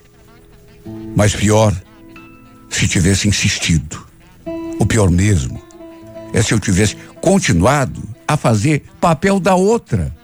[1.16, 1.74] Mas pior
[2.70, 4.06] se tivesse insistido.
[4.78, 5.60] O pior mesmo
[6.32, 8.00] é se eu tivesse continuado
[8.32, 10.14] a fazer papel da outra.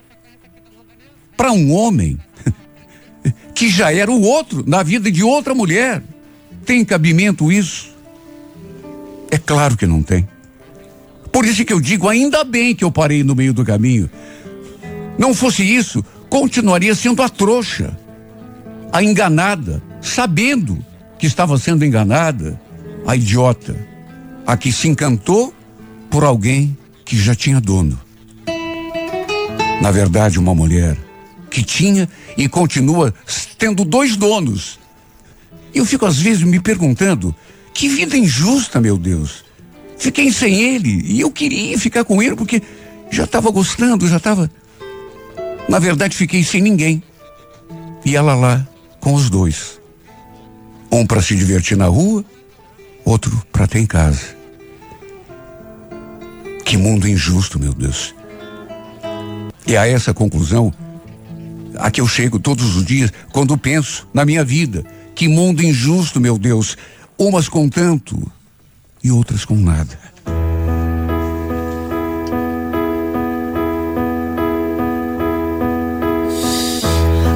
[1.35, 2.17] Para um homem
[3.53, 6.01] que já era o outro na vida de outra mulher.
[6.65, 7.93] Tem cabimento isso?
[9.29, 10.25] É claro que não tem.
[11.33, 14.09] Por isso que eu digo, ainda bem que eu parei no meio do caminho.
[15.17, 17.97] Não fosse isso, continuaria sendo a trouxa,
[18.91, 20.77] a enganada, sabendo
[21.19, 22.59] que estava sendo enganada,
[23.05, 23.75] a idiota,
[24.45, 25.53] a que se encantou
[26.09, 27.99] por alguém que já tinha dono.
[29.81, 30.97] Na verdade, uma mulher
[31.49, 33.13] que tinha e continua
[33.57, 34.77] tendo dois donos.
[35.73, 37.33] Eu fico às vezes me perguntando
[37.73, 39.45] que vida injusta, meu Deus.
[39.97, 42.61] Fiquei sem ele e eu queria ficar com ele porque
[43.09, 44.51] já estava gostando, já estava.
[45.69, 47.01] Na verdade, fiquei sem ninguém.
[48.03, 48.67] E ela lá
[48.99, 49.79] com os dois.
[50.91, 52.23] Um para se divertir na rua,
[53.05, 54.36] outro para ter em casa.
[56.67, 58.13] Que mundo injusto, meu Deus.
[59.65, 60.73] E a essa conclusão
[61.77, 64.83] a que eu chego todos os dias quando penso na minha vida.
[65.15, 66.77] Que mundo injusto, meu Deus
[67.17, 68.31] umas com tanto
[69.03, 69.97] e outras com nada.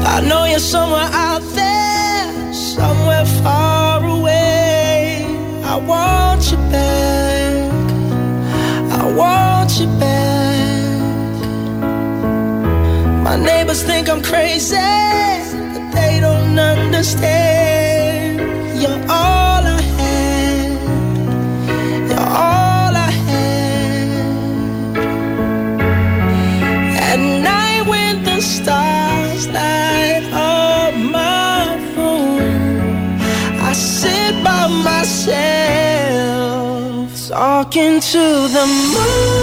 [0.05, 1.60] I know you're somewhere out there,
[14.11, 18.39] I'm crazy, but they don't understand.
[18.81, 20.71] You're all I had.
[22.09, 24.17] You're all I had.
[27.09, 27.19] At
[27.49, 33.17] night when the stars light up my room,
[33.69, 35.87] I sit by myself
[37.29, 38.23] talking to
[38.55, 39.40] the moon,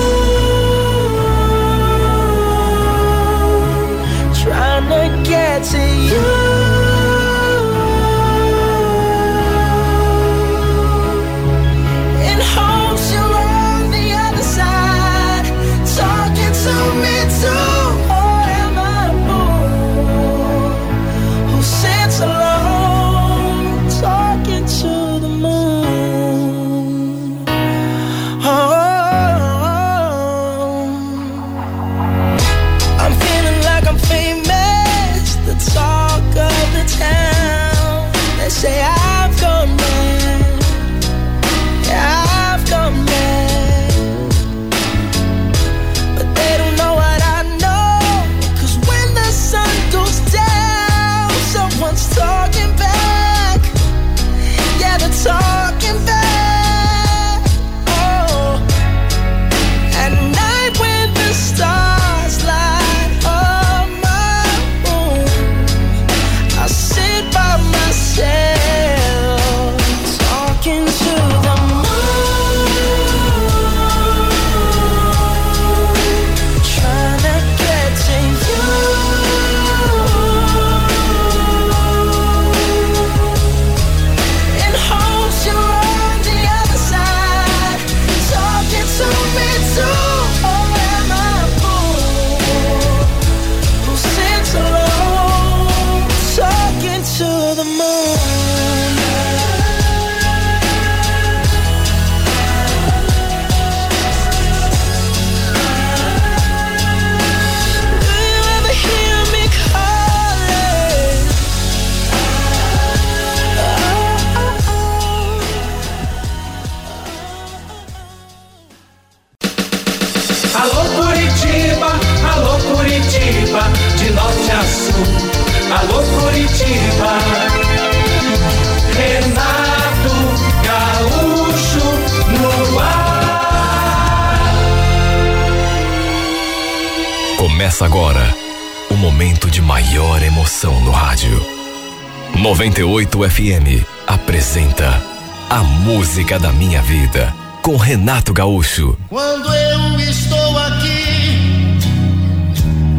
[148.09, 148.97] Renato Gaúcho.
[149.11, 151.77] Quando eu estou aqui,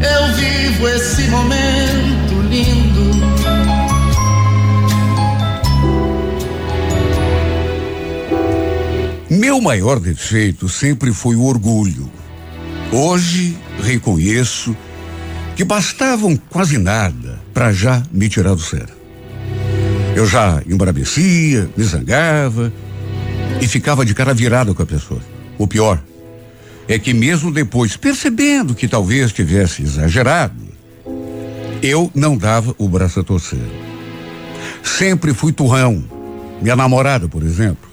[0.04, 3.10] eu vivo esse momento lindo.
[9.32, 12.08] Meu maior defeito sempre foi o orgulho.
[12.92, 14.78] Hoje reconheço
[15.56, 18.94] que bastavam quase nada para já me tirar do sério.
[20.16, 22.72] Eu já embrabecia, me zangava
[23.62, 25.22] e ficava de cara virada com a pessoa.
[25.58, 26.02] O pior
[26.88, 30.56] é que mesmo depois, percebendo que talvez tivesse exagerado,
[31.82, 33.60] eu não dava o braço a torcer.
[34.84, 36.04] Sempre fui turrão.
[36.62, 37.90] Minha namorada, por exemplo.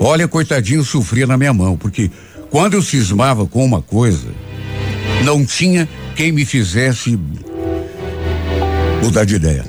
[0.00, 2.10] Olha, coitadinho, sofria na minha mão, porque
[2.50, 4.28] quando eu cismava com uma coisa,
[5.24, 7.18] não tinha quem me fizesse
[9.02, 9.64] mudar de ideia.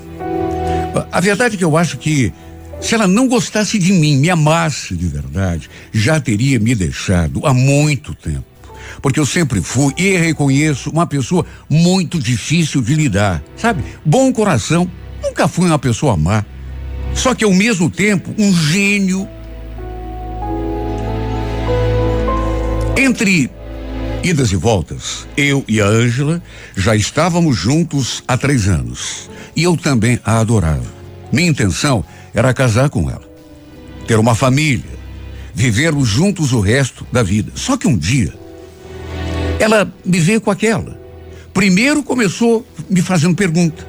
[1.12, 2.34] A verdade é que eu acho que
[2.82, 7.54] se ela não gostasse de mim, me amasse de verdade, já teria me deixado há
[7.54, 8.46] muito tempo.
[9.02, 13.84] Porque eu sempre fui e reconheço uma pessoa muito difícil de lidar, sabe?
[14.04, 14.90] Bom coração,
[15.22, 16.44] nunca fui uma pessoa má.
[17.14, 19.28] Só que ao mesmo tempo, um gênio
[23.00, 23.50] Entre
[24.22, 26.44] idas e voltas, eu e a Ângela
[26.76, 29.30] já estávamos juntos há três anos.
[29.56, 30.84] E eu também a adorava.
[31.32, 32.19] Minha intenção era
[32.54, 33.28] casar com ela,
[34.08, 35.00] ter uma família,
[35.54, 37.52] vivermos juntos o resto da vida.
[37.56, 38.34] Só que um dia,
[39.60, 41.00] ela me veio com aquela.
[41.54, 43.88] Primeiro começou me fazendo pergunta.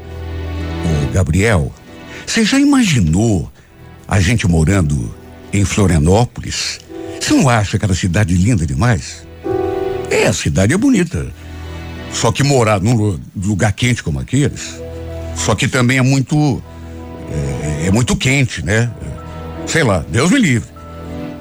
[0.85, 1.72] Ô, Gabriel,
[2.26, 3.50] você já imaginou
[4.07, 5.14] a gente morando
[5.53, 6.81] em Florianópolis?
[7.20, 9.26] Você não acha aquela cidade linda demais?
[10.11, 11.33] É, a cidade é bonita.
[12.12, 14.81] Só que morar num lugar quente como aqueles,
[15.37, 16.62] só que também é muito.
[17.31, 18.90] É, é muito quente, né?
[19.66, 20.69] Sei lá, Deus me livre.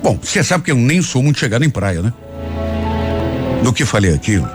[0.04, 2.14] Bom, você sabe que eu nem sou muito chegado em praia, né?
[3.64, 4.50] No que falei aquilo,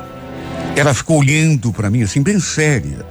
[0.76, 3.04] ela ficou olhando para mim assim, bem séria.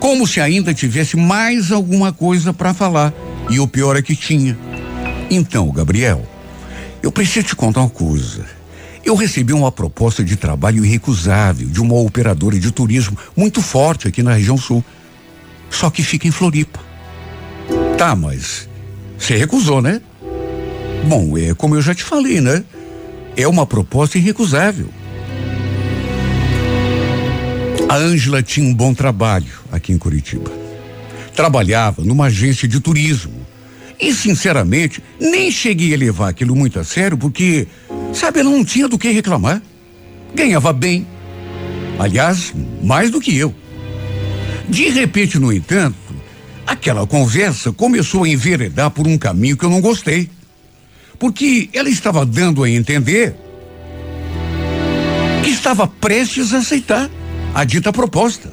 [0.00, 3.12] Como se ainda tivesse mais alguma coisa para falar.
[3.48, 4.58] E o pior é que tinha.
[5.30, 6.26] Então, Gabriel,
[7.02, 8.44] eu preciso te contar uma coisa.
[9.04, 14.22] Eu recebi uma proposta de trabalho irrecusável de uma operadora de turismo muito forte aqui
[14.22, 14.84] na região sul.
[15.70, 16.80] Só que fica em Floripa.
[17.98, 18.68] Tá, mas
[19.18, 20.02] você recusou, né?
[21.08, 22.62] Bom, é como eu já te falei, né?
[23.34, 24.88] É uma proposta irrecusável.
[27.88, 30.50] A Ângela tinha um bom trabalho aqui em Curitiba.
[31.34, 33.46] Trabalhava numa agência de turismo
[33.98, 37.66] e, sinceramente, nem cheguei a levar aquilo muito a sério, porque,
[38.12, 39.62] sabe, ela não tinha do que reclamar.
[40.34, 41.06] Ganhava bem.
[41.98, 43.54] Aliás, mais do que eu.
[44.68, 45.96] De repente, no entanto,
[46.66, 50.28] aquela conversa começou a enveredar por um caminho que eu não gostei.
[51.18, 53.34] Porque ela estava dando a entender
[55.42, 57.08] que estava prestes a aceitar
[57.54, 58.52] a dita proposta.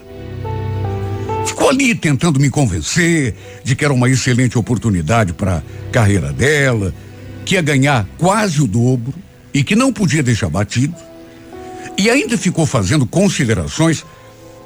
[1.46, 6.94] Ficou ali tentando me convencer de que era uma excelente oportunidade para a carreira dela,
[7.46, 9.14] que ia ganhar quase o dobro
[9.54, 10.96] e que não podia deixar batido.
[11.98, 14.06] E ainda ficou fazendo considerações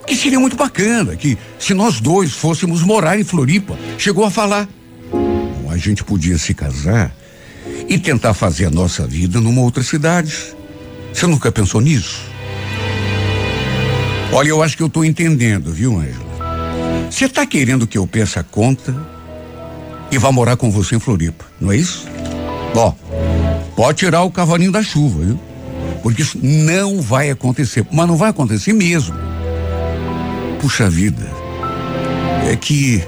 [0.07, 4.67] que seria muito bacana, que se nós dois fôssemos morar em Floripa, chegou a falar.
[5.69, 7.13] A gente podia se casar
[7.89, 10.33] e tentar fazer a nossa vida numa outra cidade.
[11.13, 12.21] Você nunca pensou nisso?
[14.31, 16.25] Olha, eu acho que eu estou entendendo, viu, Ângela?
[17.11, 18.95] Você está querendo que eu peça a conta
[20.09, 22.07] e vá morar com você em Floripa, não é isso?
[22.73, 22.93] Ó,
[23.75, 25.39] pode tirar o cavalinho da chuva, viu?
[26.01, 29.26] Porque isso não vai acontecer, mas não vai acontecer mesmo.
[30.67, 31.25] Puxa vida,
[32.45, 33.01] é que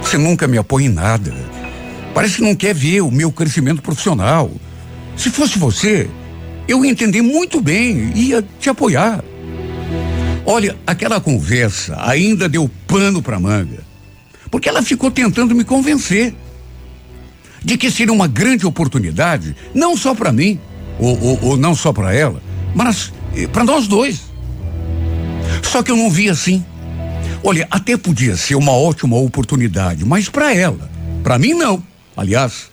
[0.00, 1.34] você nunca me apoia em nada.
[2.14, 4.48] Parece que não quer ver o meu crescimento profissional.
[5.16, 6.08] Se fosse você,
[6.68, 9.24] eu ia entender muito bem, ia te apoiar.
[10.44, 13.82] Olha, aquela conversa ainda deu pano para manga,
[14.48, 16.36] porque ela ficou tentando me convencer
[17.64, 20.60] de que seria uma grande oportunidade, não só para mim,
[21.00, 22.40] ou, ou, ou, não só para ela,
[22.76, 24.20] mas eh, para nós dois.
[25.64, 26.64] Só que eu não vi assim.
[27.42, 30.90] Olha, até podia ser uma ótima oportunidade, mas para ela,
[31.22, 31.82] para mim não.
[32.16, 32.70] Aliás,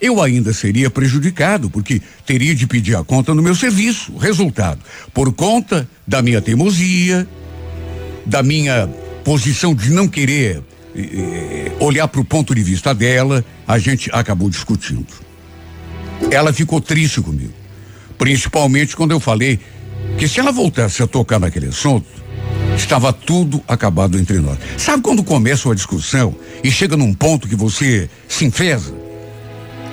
[0.00, 4.16] eu ainda seria prejudicado, porque teria de pedir a conta no meu serviço.
[4.16, 4.80] Resultado,
[5.12, 7.26] por conta da minha teimosia,
[8.24, 8.88] da minha
[9.24, 10.62] posição de não querer
[10.94, 15.06] eh, olhar para o ponto de vista dela, a gente acabou discutindo.
[16.30, 17.52] Ela ficou triste comigo,
[18.18, 19.58] principalmente quando eu falei
[20.18, 22.06] que se ela voltasse a tocar naquele assunto,
[22.76, 24.58] Estava tudo acabado entre nós.
[24.76, 28.94] Sabe quando começa uma discussão e chega num ponto que você se enfesa?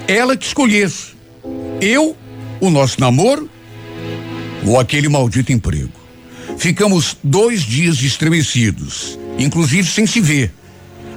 [0.08, 1.14] Ela que escolhesse.
[1.82, 2.16] Eu,
[2.60, 3.50] o nosso namoro
[4.66, 5.92] ou aquele maldito emprego.
[6.58, 10.54] Ficamos dois dias estremecidos, inclusive sem se ver,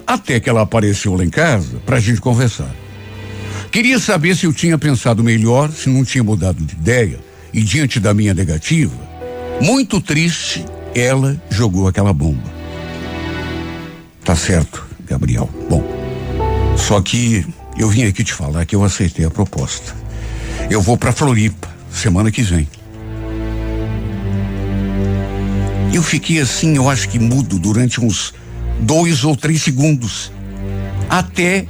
[0.07, 2.75] até que ela apareceu lá em casa para a gente conversar.
[3.71, 7.19] Queria saber se eu tinha pensado melhor, se não tinha mudado de ideia,
[7.53, 8.95] e diante da minha negativa,
[9.61, 10.65] muito triste,
[10.97, 12.51] ela jogou aquela bomba.
[14.25, 15.49] Tá certo, Gabriel.
[15.69, 15.85] Bom,
[16.77, 19.95] só que eu vim aqui te falar que eu aceitei a proposta.
[20.71, 22.67] Eu vou para Floripa semana que vem.
[25.93, 28.33] Eu fiquei assim, eu acho que mudo durante uns
[28.81, 30.33] dois ou três segundos,
[31.09, 31.67] até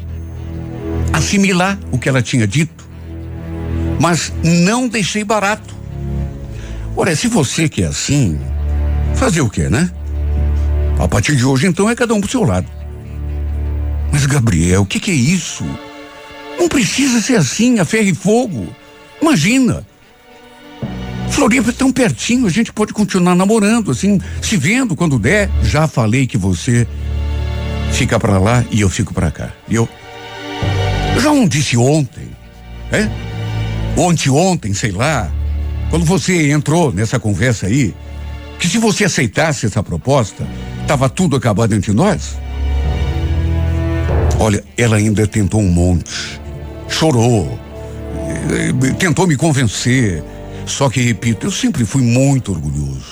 [1.12, 2.88] assimilar o que ela tinha dito.
[4.00, 5.74] Mas não deixei barato.
[6.96, 8.38] Ora, se você que é assim,
[9.16, 9.90] fazer o quê, né?
[10.98, 12.66] A partir de hoje, então, é cada um pro seu lado.
[14.12, 15.64] Mas, Gabriel, o que, que é isso?
[16.58, 18.68] Não precisa ser assim, a ferro e fogo.
[19.20, 19.86] Imagina.
[21.30, 25.50] Floripa é tão pertinho, a gente pode continuar namorando, assim, se vendo quando der.
[25.62, 26.86] Já falei que você
[27.92, 29.52] fica para lá e eu fico para cá.
[29.68, 29.88] E eu,
[31.20, 32.28] já não disse ontem,
[32.90, 33.10] é?
[33.98, 35.30] Ontem, ontem, sei lá,
[35.90, 37.94] quando você entrou nessa conversa aí,
[38.58, 40.46] que se você aceitasse essa proposta,
[40.82, 42.36] estava tudo acabado entre nós?
[44.38, 46.40] Olha, ela ainda tentou um monte,
[46.88, 47.58] chorou,
[48.98, 50.22] tentou me convencer.
[50.66, 53.04] Só que, repito, eu sempre fui muito orgulhoso.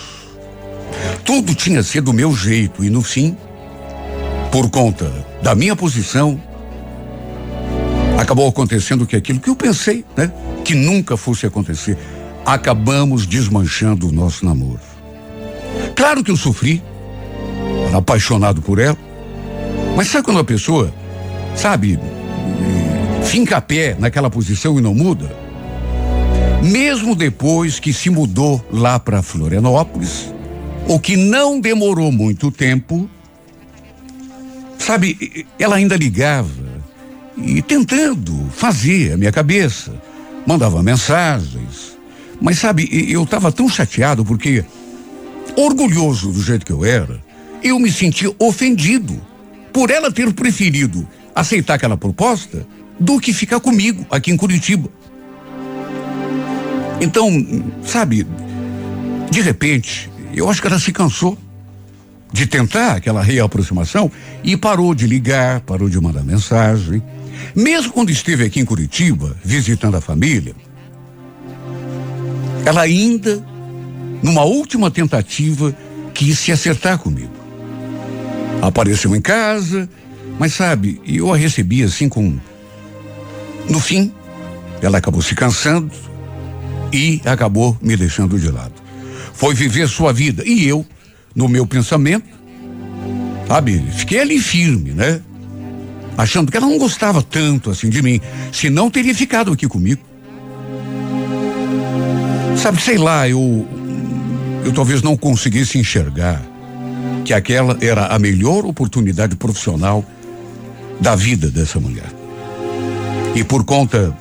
[1.25, 3.37] Tudo tinha sido do meu jeito e, no fim,
[4.51, 6.41] por conta da minha posição,
[8.19, 10.33] acabou acontecendo que aquilo que eu pensei, né?
[10.65, 11.97] Que nunca fosse acontecer
[12.45, 14.94] acabamos desmanchando o nosso namoro.
[15.95, 16.83] Claro que eu sofri,
[17.89, 18.99] era apaixonado por ela,
[19.97, 20.93] mas sabe quando a pessoa,
[21.55, 21.99] sabe,
[23.25, 25.37] finca a pé naquela posição e não muda?
[26.63, 30.33] Mesmo depois que se mudou lá para Florianópolis,
[30.89, 33.09] o que não demorou muito tempo,
[34.79, 36.51] sabe, ela ainda ligava
[37.37, 39.95] e tentando fazer a minha cabeça,
[40.47, 41.97] mandava mensagens,
[42.41, 44.65] mas sabe, eu estava tão chateado porque,
[45.57, 47.23] orgulhoso do jeito que eu era,
[47.63, 49.21] eu me senti ofendido
[49.73, 52.67] por ela ter preferido aceitar aquela proposta
[52.99, 54.89] do que ficar comigo aqui em Curitiba.
[57.01, 57.29] Então,
[57.83, 58.27] sabe,
[59.31, 61.37] de repente, eu acho que ela se cansou
[62.33, 64.11] de tentar aquela reaproximação
[64.43, 67.03] e parou de ligar, parou de mandar mensagem.
[67.55, 70.55] Mesmo quando esteve aqui em Curitiba, visitando a família,
[72.65, 73.45] ela ainda,
[74.25, 75.77] numa última tentativa,
[76.15, 77.35] quis se acertar comigo.
[78.63, 79.87] Apareceu em casa,
[80.39, 82.39] mas sabe, eu a recebi assim com.
[83.69, 84.11] No fim,
[84.81, 85.91] ela acabou se cansando
[86.91, 88.73] e acabou me deixando de lado.
[89.35, 90.43] Foi viver sua vida.
[90.47, 90.87] E eu,
[91.35, 92.27] no meu pensamento,
[93.47, 95.21] sabe, fiquei ali firme, né?
[96.17, 98.19] Achando que ela não gostava tanto assim de mim,
[98.51, 100.03] senão teria ficado aqui comigo.
[102.57, 103.84] Sabe, sei lá, eu.
[104.65, 106.43] Eu talvez não conseguisse enxergar
[107.25, 110.05] que aquela era a melhor oportunidade profissional
[111.01, 112.11] da vida dessa mulher.
[113.35, 114.17] E por conta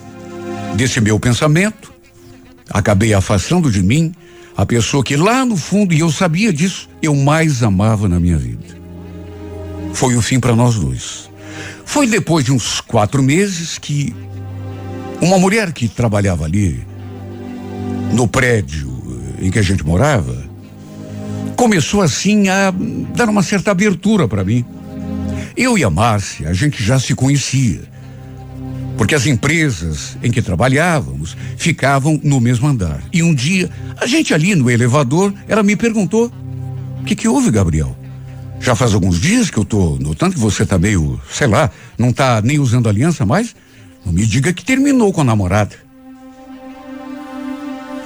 [0.76, 1.94] desse meu pensamento,
[2.70, 4.14] acabei afastando de mim
[4.56, 8.38] a pessoa que lá no fundo, e eu sabia disso, eu mais amava na minha
[8.38, 8.78] vida.
[9.94, 11.30] Foi o fim para nós dois.
[11.86, 14.16] Foi depois de uns quatro meses que
[15.22, 16.86] uma mulher que trabalhava ali
[18.12, 18.93] no prédio
[19.44, 20.42] em que a gente morava,
[21.58, 22.72] começou assim a
[23.14, 24.66] dar uma certa abertura para mim.
[25.56, 27.82] Eu e a Márcia, a gente já se conhecia,
[28.98, 33.04] porque as empresas em que trabalhávamos ficavam no mesmo andar.
[33.12, 36.32] E um dia, a gente ali no elevador, ela me perguntou:
[37.02, 37.98] "O que que houve, Gabriel?
[38.62, 42.14] Já faz alguns dias que eu tô notando que você tá meio, sei lá, não
[42.14, 43.54] tá nem usando aliança mais?
[44.06, 45.83] Não me diga que terminou com a namorada."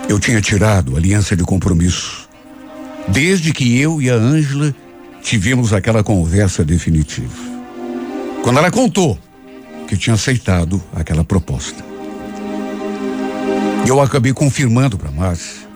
[0.09, 2.29] Eu tinha tirado a aliança de compromisso.
[3.09, 4.73] Desde que eu e a Ângela
[5.21, 7.33] tivemos aquela conversa definitiva.
[8.41, 9.19] Quando ela contou
[9.87, 11.83] que tinha aceitado aquela proposta.
[13.85, 15.67] Eu acabei confirmando para Márcia.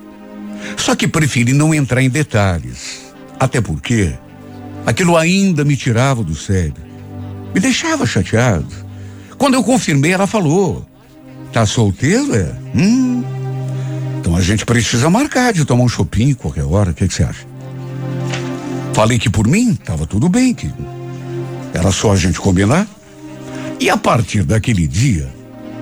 [0.78, 3.14] Só que preferi não entrar em detalhes.
[3.40, 4.14] Até porque
[4.86, 6.74] aquilo ainda me tirava do sério.
[7.54, 8.68] Me deixava chateado.
[9.38, 10.86] Quando eu confirmei, ela falou:
[11.52, 12.54] Tá solteiro, é?
[12.76, 13.41] Hum.
[14.22, 16.92] Então a gente precisa marcar de tomar um shopping qualquer hora.
[16.92, 17.44] O que, você acha?
[18.94, 20.72] Falei que por mim estava tudo bem, que
[21.74, 22.88] era só a gente combinar.
[23.80, 25.28] E a partir daquele dia,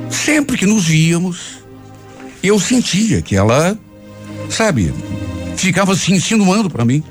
[0.10, 1.60] sempre que nos víamos,
[2.42, 3.78] eu sentia que ela,
[4.50, 4.94] sabe,
[5.58, 7.04] ficava se insinuando para mim.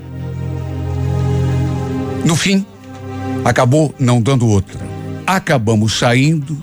[2.24, 2.64] No fim,
[3.44, 4.80] acabou não dando outra.
[5.26, 6.56] Acabamos saindo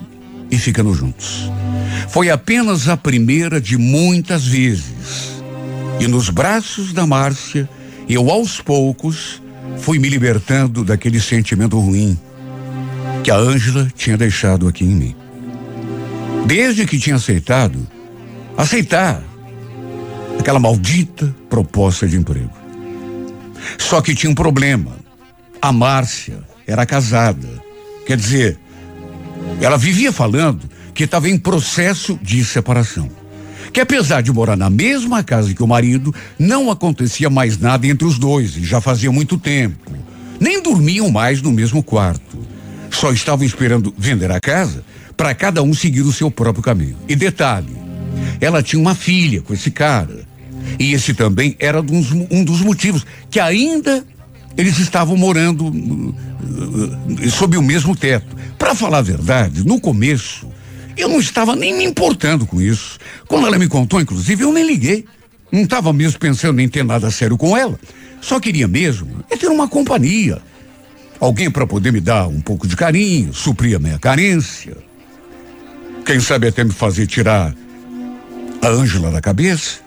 [0.49, 1.51] e ficando juntos.
[2.09, 5.41] Foi apenas a primeira de muitas vezes.
[5.99, 7.69] E nos braços da Márcia,
[8.07, 9.41] eu aos poucos
[9.77, 12.17] fui me libertando daquele sentimento ruim
[13.23, 15.15] que a Ângela tinha deixado aqui em mim.
[16.45, 17.87] Desde que tinha aceitado,
[18.55, 19.23] aceitar
[20.39, 22.53] aquela maldita proposta de emprego.
[23.77, 24.95] Só que tinha um problema.
[25.61, 27.47] A Márcia era casada.
[28.05, 28.59] Quer dizer,
[29.59, 33.09] ela vivia falando que estava em processo de separação.
[33.73, 38.07] Que apesar de morar na mesma casa que o marido, não acontecia mais nada entre
[38.07, 39.91] os dois, e já fazia muito tempo.
[40.39, 42.39] Nem dormiam mais no mesmo quarto.
[42.89, 44.83] Só estavam esperando vender a casa
[45.17, 46.95] para cada um seguir o seu próprio caminho.
[47.09, 47.75] E detalhe,
[48.39, 50.25] ela tinha uma filha com esse cara.
[50.79, 54.05] E esse também era um dos motivos que ainda
[54.57, 56.15] eles estavam morando uh,
[57.09, 58.35] uh, sob o mesmo teto.
[58.57, 60.47] Para falar a verdade, no começo,
[60.97, 62.97] eu não estava nem me importando com isso.
[63.27, 65.05] Quando ela me contou, inclusive, eu nem liguei.
[65.51, 67.79] Não estava mesmo pensando em ter nada sério com ela.
[68.21, 70.41] Só queria mesmo é ter uma companhia.
[71.19, 74.75] Alguém para poder me dar um pouco de carinho, suprir a minha carência.
[76.05, 77.53] Quem sabe até me fazer tirar
[78.61, 79.79] a Ângela da cabeça.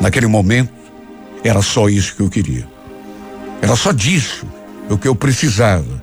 [0.00, 0.72] Naquele momento,
[1.42, 2.66] era só isso que eu queria.
[3.62, 4.46] Era só disso
[4.88, 6.02] o que eu precisava.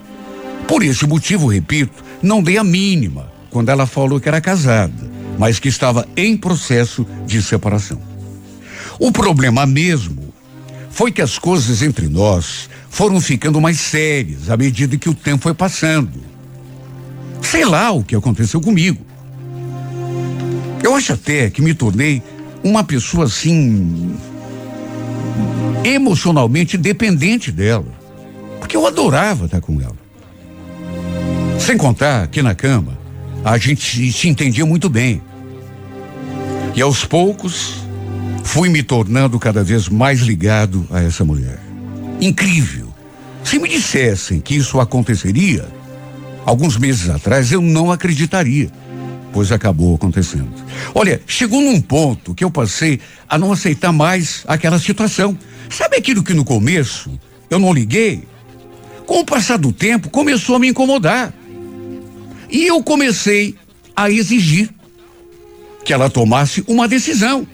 [0.68, 5.60] Por esse motivo, repito, não dei a mínima quando ela falou que era casada, mas
[5.60, 8.02] que estava em processo de separação.
[8.97, 10.34] O problema mesmo
[10.89, 15.43] foi que as coisas entre nós foram ficando mais sérias à medida que o tempo
[15.43, 16.22] foi passando.
[17.41, 19.06] Sei lá o que aconteceu comigo.
[20.84, 22.24] Eu acho até que me tornei
[22.64, 24.16] uma pessoa assim
[25.84, 27.88] emocionalmente dependente dela,
[28.60, 29.97] porque eu adorava estar com ela.
[31.60, 33.01] Sem contar que na cama
[33.44, 35.22] a gente se entendia muito bem.
[36.76, 37.76] E aos poucos
[38.44, 41.60] fui me tornando cada vez mais ligado a essa mulher.
[42.20, 42.94] Incrível.
[43.44, 45.68] Se me dissessem que isso aconteceria,
[46.46, 48.72] alguns meses atrás eu não acreditaria,
[49.34, 50.52] pois acabou acontecendo.
[50.94, 55.38] Olha, chegou num ponto que eu passei a não aceitar mais aquela situação.
[55.70, 57.12] Sabe aquilo que no começo
[57.50, 58.28] eu não liguei?
[59.06, 61.34] Com o passar do tempo começou a me incomodar.
[62.52, 63.56] E eu comecei
[63.95, 64.70] a exigir
[65.86, 67.47] que ela tomasse uma decisão.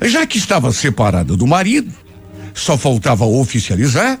[0.00, 1.92] Já que estava separada do marido,
[2.54, 4.18] só faltava oficializar,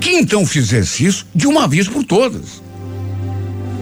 [0.00, 2.62] que então fizesse isso de uma vez por todas.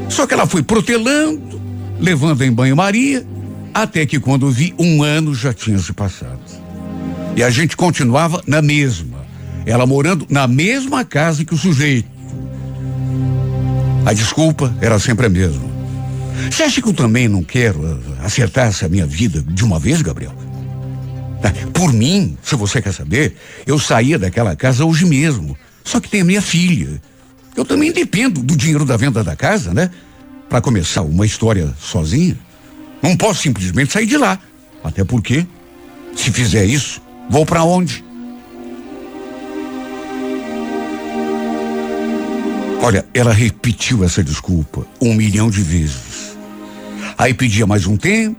[0.08, 1.60] Só que ela foi protelando,
[1.98, 3.26] levando em banho-maria,
[3.72, 6.40] até que quando vi, um ano já tinha se passado.
[7.36, 9.24] E a gente continuava na mesma.
[9.66, 12.13] Ela morando na mesma casa que o sujeito.
[14.04, 15.64] A desculpa era sempre a mesma.
[16.50, 20.02] Você acha que eu também não quero uh, acertar essa minha vida de uma vez,
[20.02, 20.34] Gabriel?
[21.42, 23.36] Ah, por mim, se você quer saber,
[23.66, 25.56] eu saía daquela casa hoje mesmo.
[25.82, 27.00] Só que tem a minha filha.
[27.56, 29.90] Eu também dependo do dinheiro da venda da casa, né?
[30.48, 32.38] Para começar uma história sozinha.
[33.02, 34.38] Não posso simplesmente sair de lá.
[34.82, 35.46] Até porque,
[36.16, 37.00] se fizer isso,
[37.30, 38.04] vou para onde?
[42.84, 46.36] Olha, ela repetiu essa desculpa um milhão de vezes.
[47.16, 48.38] Aí pedia mais um tempo,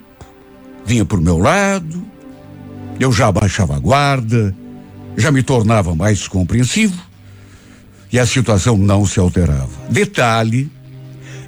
[0.86, 2.06] vinha por meu lado,
[3.00, 4.56] eu já baixava a guarda,
[5.18, 6.96] já me tornava mais compreensivo
[8.14, 9.72] e a situação não se alterava.
[9.90, 10.70] Detalhe,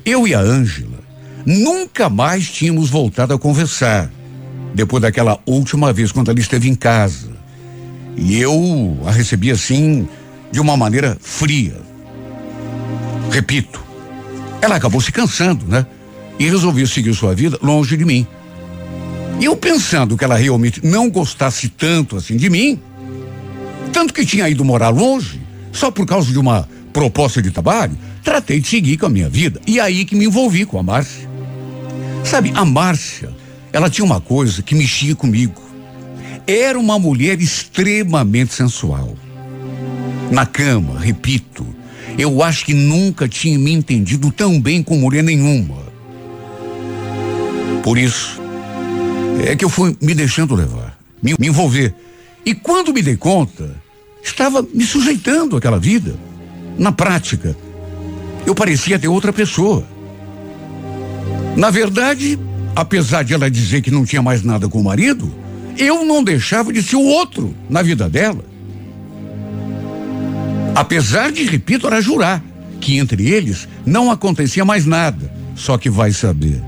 [0.04, 0.98] eu e a Ângela
[1.46, 4.12] nunca mais tínhamos voltado a conversar
[4.74, 7.30] depois daquela última vez quando ela esteve em casa.
[8.16, 10.10] E eu a recebi assim
[10.52, 11.87] de uma maneira fria.
[13.32, 13.84] Repito,
[14.62, 15.86] ela acabou se cansando, né?
[16.40, 18.26] E resolveu seguir sua vida longe de mim.
[19.40, 22.80] E eu pensando que ela realmente não gostasse tanto assim de mim,
[23.94, 28.60] tanto que tinha ido morar longe, só por causa de uma proposta de trabalho, tratei
[28.60, 29.62] de seguir com a minha vida.
[29.68, 31.30] E aí que me envolvi com a Márcia.
[32.24, 33.30] Sabe, a Márcia,
[33.72, 35.62] ela tinha uma coisa que mexia comigo.
[36.48, 39.16] Era uma mulher extremamente sensual.
[40.32, 41.66] Na cama, repito,
[42.18, 45.86] eu acho que nunca tinha me entendido tão bem com mulher nenhuma.
[47.84, 48.42] Por isso,
[49.46, 51.94] é que eu fui me deixando levar, me, me envolver.
[52.46, 53.76] E quando me dei conta,
[54.24, 56.16] estava me sujeitando àquela vida.
[56.78, 57.56] Na prática,
[58.46, 59.86] eu parecia ter outra pessoa.
[61.56, 62.40] Na verdade,
[62.76, 65.32] apesar de ela dizer que não tinha mais nada com o marido,
[65.78, 68.44] eu não deixava de ser o outro na vida dela.
[70.78, 72.40] Apesar de, repito, era jurar
[72.80, 75.34] que entre eles não acontecia mais nada.
[75.56, 76.62] Só que vai saber.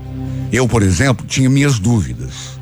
[0.52, 2.58] Eu, por exemplo, tinha minhas dúvidas.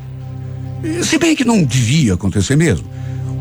[1.03, 2.87] Se bem que não devia acontecer mesmo.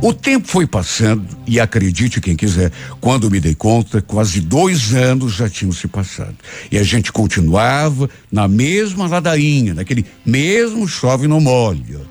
[0.00, 5.34] O tempo foi passando e acredite quem quiser, quando me dei conta, quase dois anos
[5.34, 6.36] já tinham se passado.
[6.72, 12.08] E a gente continuava na mesma ladainha, naquele mesmo chove no molho.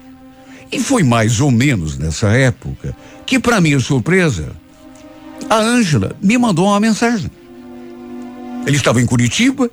[0.72, 2.96] E foi mais ou menos nessa época
[3.26, 4.52] que, para minha surpresa,
[5.50, 7.30] a Ângela me mandou uma mensagem.
[8.66, 9.70] Ele estava em Curitiba,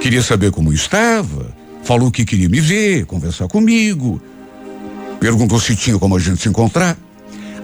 [0.00, 4.20] queria saber como estava, falou que queria me ver, conversar comigo.
[5.18, 6.96] Perguntou se tinha como a gente se encontrar.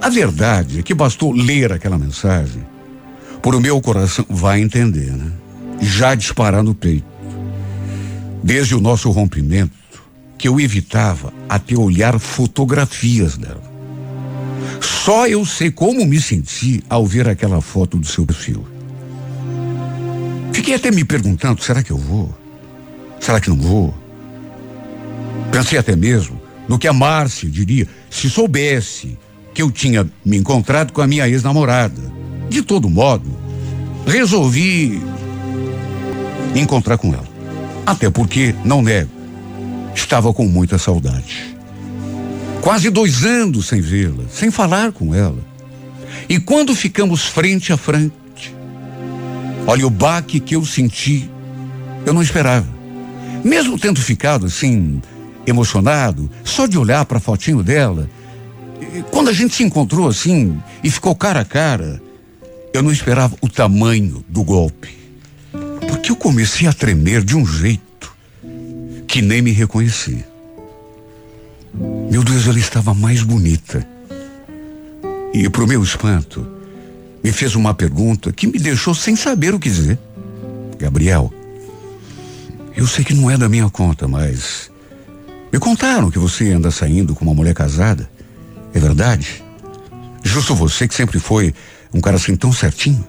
[0.01, 2.65] A verdade é que bastou ler aquela mensagem.
[3.43, 5.31] Por o meu coração vai entender, né?
[5.81, 7.07] Já disparar no peito.
[8.43, 9.73] Desde o nosso rompimento,
[10.39, 13.66] que eu evitava até olhar fotografias dela.
[14.81, 18.67] Só eu sei como me senti ao ver aquela foto do seu perfil.
[20.53, 22.35] Fiquei até me perguntando: será que eu vou?
[23.21, 23.95] Será que não vou?
[25.51, 29.17] Pensei até mesmo no que a Márcia diria se soubesse
[29.55, 32.13] que eu tinha me encontrado com a minha ex-namorada.
[32.49, 33.31] De todo modo,
[34.07, 35.01] resolvi
[36.55, 37.29] encontrar com ela.
[37.87, 39.11] Até porque, não nego,
[39.95, 41.56] estava com muita saudade.
[42.67, 45.39] Quase dois anos sem vê-la, sem falar com ela.
[46.29, 48.53] E quando ficamos frente a frente,
[49.69, 51.31] olha o baque que eu senti,
[52.05, 52.67] eu não esperava.
[53.45, 55.01] Mesmo tendo ficado assim,
[55.47, 58.11] emocionado, só de olhar para a fotinho dela.
[59.13, 62.03] Quando a gente se encontrou assim e ficou cara a cara,
[62.75, 64.93] eu não esperava o tamanho do golpe.
[65.89, 68.13] Porque eu comecei a tremer de um jeito
[69.07, 70.25] que nem me reconheci.
[72.11, 73.87] Meu Deus, ela estava mais bonita.
[75.33, 76.47] E, para o meu espanto,
[77.23, 79.99] me fez uma pergunta que me deixou sem saber o que dizer.
[80.79, 81.33] Gabriel,
[82.77, 84.71] eu sei que não é da minha conta, mas
[85.53, 88.09] me contaram que você anda saindo com uma mulher casada.
[88.73, 89.43] É verdade?
[90.23, 91.55] Justo você que sempre foi
[91.93, 93.05] um cara assim tão certinho.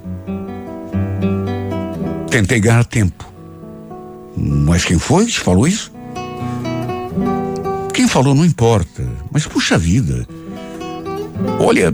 [2.29, 3.31] Tentei ganhar tempo.
[4.35, 5.91] Mas quem foi que te falou isso?
[7.97, 10.27] Quem falou não importa, mas puxa vida.
[11.59, 11.91] Olha,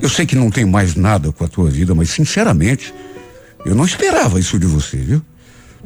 [0.00, 2.92] eu sei que não tem mais nada com a tua vida, mas sinceramente,
[3.64, 5.22] eu não esperava isso de você, viu?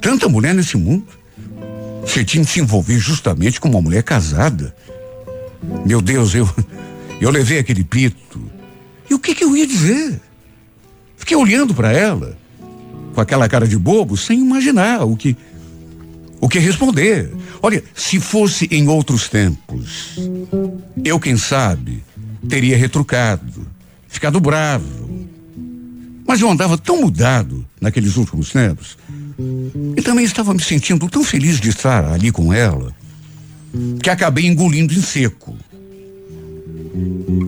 [0.00, 1.04] Tanta mulher nesse mundo.
[2.00, 4.74] Você tinha que se envolver justamente com uma mulher casada.
[5.84, 6.48] Meu Deus, eu,
[7.20, 8.40] eu levei aquele pito.
[9.10, 10.18] E o que, que eu ia dizer?
[11.18, 12.38] Fiquei olhando para ela,
[13.14, 15.36] com aquela cara de bobo, sem imaginar o que,
[16.40, 17.32] o que responder.
[17.62, 20.16] Olha, se fosse em outros tempos,
[21.04, 22.02] eu, quem sabe,
[22.48, 23.66] teria retrucado,
[24.08, 25.06] ficado bravo.
[26.26, 28.98] Mas eu andava tão mudado naqueles últimos tempos
[29.96, 32.94] e também estava me sentindo tão feliz de estar ali com ela
[34.02, 35.56] que acabei engolindo em seco.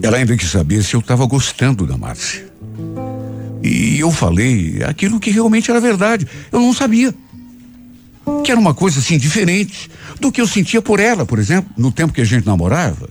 [0.03, 2.47] Ela ainda quis saber se eu estava gostando da Márcia.
[3.63, 6.27] E eu falei aquilo que realmente era verdade.
[6.51, 7.13] Eu não sabia.
[8.43, 11.91] Que era uma coisa assim diferente do que eu sentia por ela, por exemplo, no
[11.91, 13.09] tempo que a gente namorava.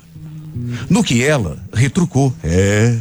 [0.89, 2.35] No que ela retrucou.
[2.43, 2.97] É.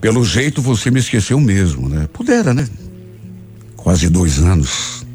[0.00, 2.08] Pelo jeito você me esqueceu mesmo, né?
[2.12, 2.68] Pudera, né?
[3.88, 5.06] quase dois anos.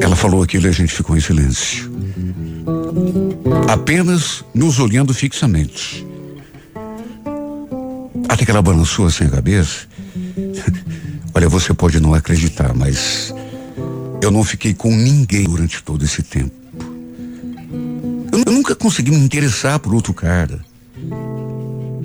[0.00, 1.88] Ela falou aquilo e a gente ficou em silêncio.
[3.68, 6.04] Apenas nos olhando fixamente.
[8.28, 9.86] Até que ela balançou assim a cabeça.
[11.34, 13.34] Olha, você pode não acreditar, mas
[14.22, 16.54] eu não fiquei com ninguém durante todo esse tempo.
[18.32, 20.64] Eu nunca consegui me interessar por outro cara.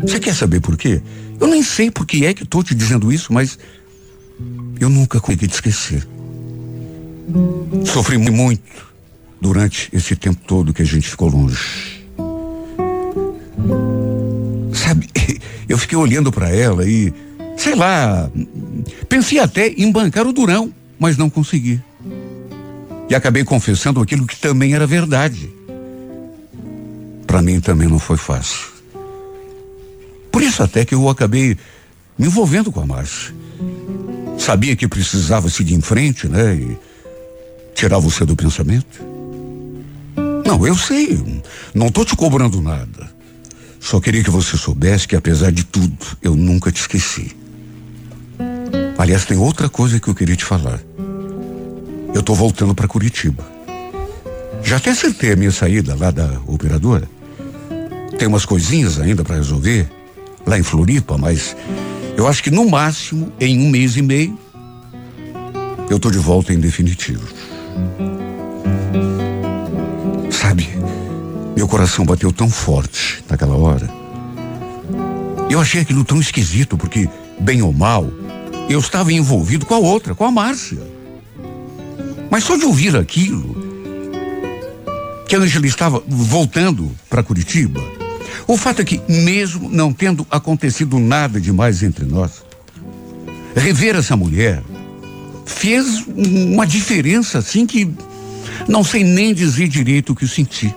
[0.01, 1.01] Você quer saber por quê?
[1.39, 3.59] Eu nem sei por que é que estou te dizendo isso, mas
[4.79, 6.07] eu nunca consegui te esquecer.
[7.85, 8.89] Sofri muito
[9.39, 12.03] durante esse tempo todo que a gente ficou longe.
[14.73, 15.07] Sabe,
[15.69, 17.13] eu fiquei olhando para ela e,
[17.59, 18.31] sei lá,
[19.09, 21.81] pensei até em bancar o durão, mas não consegui.
[23.09, 25.51] E acabei confessando aquilo que também era verdade.
[27.27, 28.69] Para mim também não foi fácil.
[30.31, 31.57] Por isso até que eu acabei
[32.17, 33.33] me envolvendo com a Márcia.
[34.37, 36.55] Sabia que precisava seguir em frente, né?
[36.55, 36.77] E
[37.75, 39.03] tirar você do pensamento.
[40.45, 41.41] Não, eu sei.
[41.73, 43.11] Não tô te cobrando nada.
[43.79, 47.38] Só queria que você soubesse que, apesar de tudo, eu nunca te esqueci.
[48.99, 50.77] Aliás, tem outra coisa que eu queria te falar.
[52.13, 53.47] Eu tô voltando para Curitiba.
[54.61, 57.09] Já até acertei a minha saída lá da operadora.
[58.17, 59.89] Tem umas coisinhas ainda para resolver
[60.45, 61.55] lá em Floripa, mas
[62.17, 64.37] eu acho que no máximo em um mês e meio
[65.89, 67.25] eu tô de volta em definitivo.
[70.29, 70.67] Sabe,
[71.55, 73.89] meu coração bateu tão forte naquela hora.
[75.49, 77.07] Eu achei aquilo tão esquisito, porque,
[77.39, 78.11] bem ou mal,
[78.69, 80.79] eu estava envolvido com a outra, com a Márcia.
[82.29, 83.57] Mas só de ouvir aquilo,
[85.27, 87.81] que a Angela estava voltando para Curitiba,
[88.47, 92.43] o fato é que, mesmo não tendo acontecido nada demais entre nós,
[93.55, 94.63] rever essa mulher
[95.45, 97.91] fez uma diferença assim que
[98.67, 100.73] não sei nem dizer direito o que senti.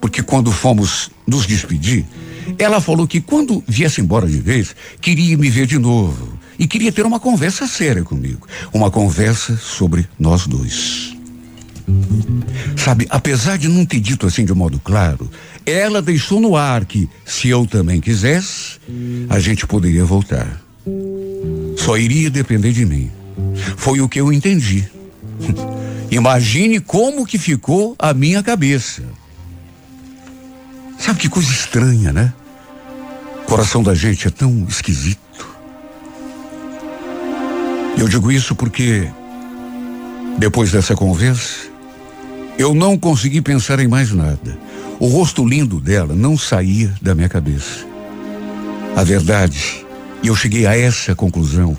[0.00, 2.06] Porque quando fomos nos despedir,
[2.58, 6.92] ela falou que quando viesse embora de vez, queria me ver de novo e queria
[6.92, 11.16] ter uma conversa séria comigo, uma conversa sobre nós dois.
[12.76, 15.30] Sabe, apesar de não ter dito assim de modo claro,
[15.64, 18.78] ela deixou no ar que, se eu também quisesse,
[19.30, 20.60] a gente poderia voltar.
[21.78, 23.10] Só iria depender de mim.
[23.78, 24.84] Foi o que eu entendi.
[26.12, 29.02] Imagine como que ficou a minha cabeça.
[30.98, 32.34] Sabe que coisa estranha, né?
[33.44, 35.20] O coração da gente é tão esquisito.
[38.00, 39.10] Eu digo isso porque,
[40.38, 41.68] depois dessa conversa,
[42.56, 44.58] eu não consegui pensar em mais nada.
[44.98, 47.86] O rosto lindo dela não saía da minha cabeça.
[48.96, 49.84] A verdade,
[50.22, 51.76] e eu cheguei a essa conclusão,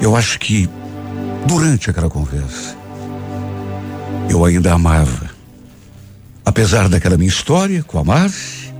[0.00, 0.70] eu acho que
[1.44, 2.76] durante aquela conversa,
[4.30, 5.28] eu ainda amava.
[6.44, 8.72] Apesar daquela minha história com a Márcia,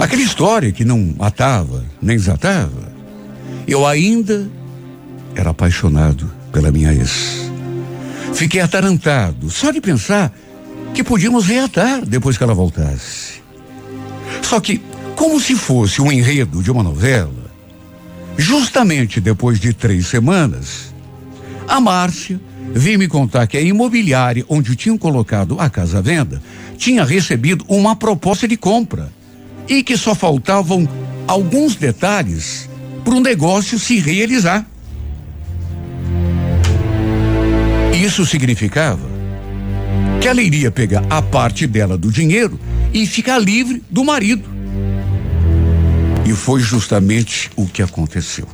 [0.00, 2.92] aquela história que não atava nem desatava,
[3.64, 4.57] eu ainda
[5.34, 7.50] era apaixonado pela minha ex.
[8.34, 10.32] Fiquei atarantado só de pensar
[10.94, 13.42] que podíamos reatar depois que ela voltasse.
[14.42, 14.80] Só que,
[15.16, 17.50] como se fosse um enredo de uma novela,
[18.36, 20.94] justamente depois de três semanas,
[21.66, 22.40] a Márcia
[22.72, 26.42] veio me contar que a imobiliária onde tinham colocado a casa à venda
[26.76, 29.12] tinha recebido uma proposta de compra
[29.68, 30.88] e que só faltavam
[31.26, 32.68] alguns detalhes
[33.04, 34.66] para o negócio se realizar.
[38.08, 39.06] Isso significava
[40.18, 42.58] que ela iria pegar a parte dela do dinheiro
[42.90, 44.48] e ficar livre do marido.
[46.24, 48.48] E foi justamente o que aconteceu.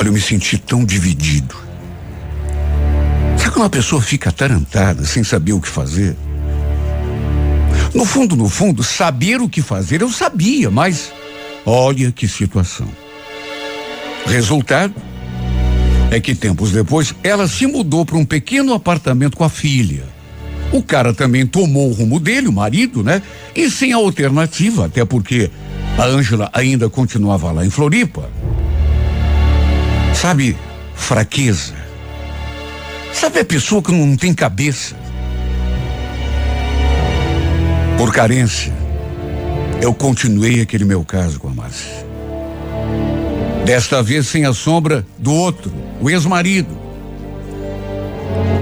[0.00, 1.54] Olha, eu me senti tão dividido.
[3.36, 6.16] Sabe quando uma pessoa fica atarantada, sem saber o que fazer?
[7.92, 11.12] No fundo, no fundo, saber o que fazer eu sabia, mas
[11.66, 12.88] olha que situação.
[14.24, 15.11] Resultado,
[16.12, 20.04] é que tempos depois ela se mudou para um pequeno apartamento com a filha.
[20.70, 23.22] O cara também tomou o rumo dele, o marido, né?
[23.56, 25.50] E sem alternativa, até porque
[25.96, 28.30] a Ângela ainda continuava lá em Floripa.
[30.14, 30.54] Sabe,
[30.94, 31.74] fraqueza.
[33.10, 34.94] Sabe a pessoa que não tem cabeça?
[37.96, 38.74] Por carência,
[39.80, 42.06] eu continuei aquele meu caso com a Márcia.
[43.64, 46.76] Desta vez sem a sombra do outro, o ex-marido.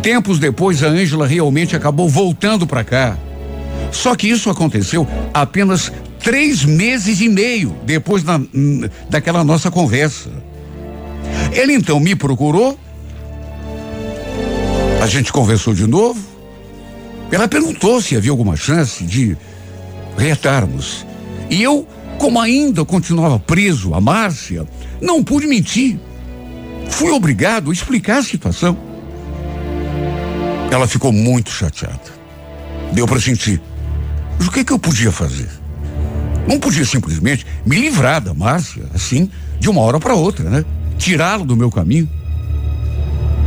[0.03, 3.17] Tempos depois, a Ângela realmente acabou voltando para cá.
[3.91, 8.41] Só que isso aconteceu apenas três meses e meio depois da,
[9.09, 10.31] daquela nossa conversa.
[11.53, 12.79] Ele então me procurou,
[15.03, 16.21] a gente conversou de novo.
[17.33, 19.37] Ela perguntou se havia alguma chance de
[20.17, 21.07] reatarmos.
[21.49, 21.87] E eu,
[22.19, 24.67] como ainda continuava preso a Márcia,
[25.01, 25.99] não pude mentir.
[26.91, 28.77] Fui obrigado a explicar a situação.
[30.71, 32.21] Ela ficou muito chateada.
[32.93, 33.61] Deu para sentir.
[34.39, 35.49] Mas o que, que eu podia fazer?
[36.47, 40.65] Não podia simplesmente me livrar da Márcia, assim, de uma hora para outra, né?
[40.99, 42.09] Tirá-la do meu caminho.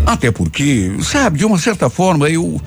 [0.06, 2.62] Até porque, sabe, de uma certa forma eu.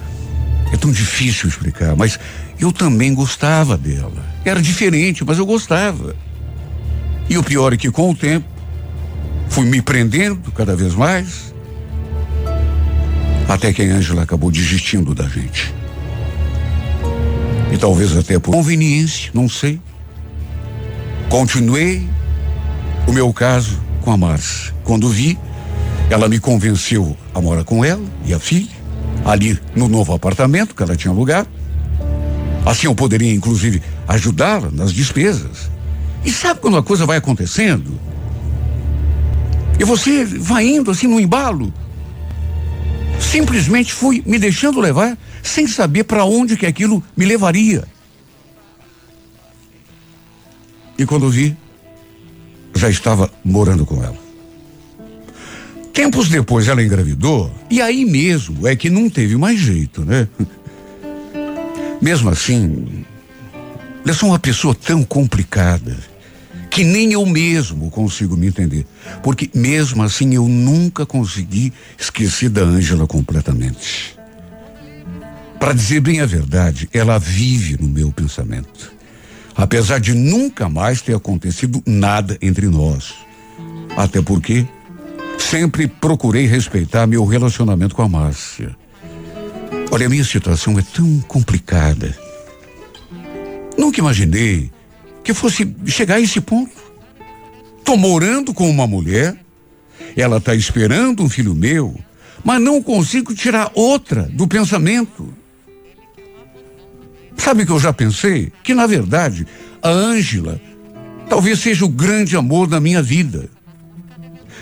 [0.73, 2.19] É tão difícil explicar, mas
[2.59, 4.25] eu também gostava dela.
[4.45, 6.17] Era diferente, mas eu gostava.
[7.29, 8.56] E o pior é que com o tempo
[9.57, 11.55] Fui me prendendo cada vez mais.
[13.49, 15.75] Até que a Ângela acabou desistindo da gente.
[17.73, 19.81] E talvez até por conveniência, não sei.
[21.31, 22.07] Continuei
[23.07, 24.75] o meu caso com a Márcia.
[24.85, 25.39] Quando vi,
[26.11, 28.77] ela me convenceu a morar com ela e a filha,
[29.25, 31.49] ali no novo apartamento que ela tinha alugado.
[32.67, 35.71] Assim eu poderia, inclusive, ajudá-la nas despesas.
[36.27, 37.99] E sabe quando a coisa vai acontecendo?
[39.79, 41.73] E você vai indo assim no embalo.
[43.21, 47.85] Simplesmente fui me deixando levar sem saber para onde que aquilo me levaria.
[50.99, 51.57] E quando vi,
[52.75, 54.17] já estava morando com ela.
[55.93, 60.29] Tempos depois ela engravidou e aí mesmo é que não teve mais jeito, né?
[62.01, 63.05] Mesmo assim,
[64.05, 65.97] eu sou uma pessoa tão complicada
[66.77, 68.85] que nem eu mesmo consigo me entender.
[69.23, 74.15] Porque mesmo assim eu nunca consegui esquecer da Ângela completamente.
[75.59, 78.93] Para dizer bem a verdade, ela vive no meu pensamento.
[79.57, 83.15] Apesar de nunca mais ter acontecido nada entre nós.
[83.97, 84.67] Até porque
[85.39, 88.77] sempre procurei respeitar meu relacionamento com a Márcia.
[89.91, 92.15] Olha, a minha situação é tão complicada.
[93.79, 94.76] Nunca imaginei
[95.27, 96.71] que fosse chegar a esse ponto.
[97.85, 99.37] Tô morando com uma mulher,
[100.17, 101.99] ela tá esperando um filho meu,
[102.45, 105.35] mas não consigo tirar outra do pensamento.
[107.37, 108.53] Sabe que eu já pensei?
[108.63, 109.49] Que na verdade
[109.83, 110.61] a Ângela
[111.29, 113.51] talvez seja o grande amor da minha vida.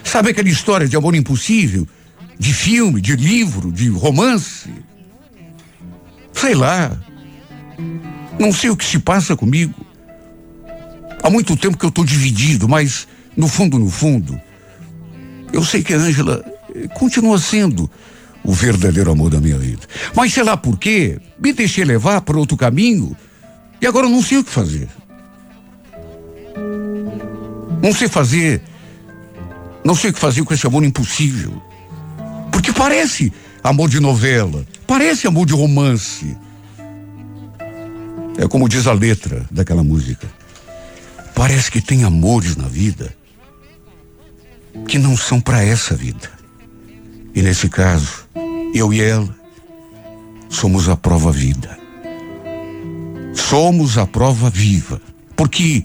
[0.02, 1.86] Sabe aquela história de amor impossível?
[2.38, 4.70] De filme, de livro, de romance?
[6.32, 6.98] Sei lá.
[8.38, 9.93] Não sei o que se passa comigo.
[11.24, 14.38] Há muito tempo que eu estou dividido, mas no fundo, no fundo,
[15.54, 16.44] eu sei que a Ângela
[16.74, 17.90] eh, continua sendo
[18.44, 19.80] o verdadeiro amor da minha vida.
[20.14, 23.16] Mas sei lá por quê, me deixei levar para outro caminho
[23.80, 24.86] e agora eu não sei o que fazer.
[27.82, 28.62] Não sei fazer,
[29.82, 31.54] não sei o que fazer com esse amor impossível.
[32.52, 36.36] Porque parece amor de novela, parece amor de romance.
[38.36, 40.43] É como diz a letra daquela música.
[41.34, 43.14] Parece que tem amores na vida
[44.86, 46.30] que não são para essa vida.
[47.34, 48.26] E nesse caso,
[48.74, 49.34] eu e ela
[50.48, 51.78] somos a prova vida.
[53.34, 55.00] Somos a prova viva.
[55.36, 55.84] Porque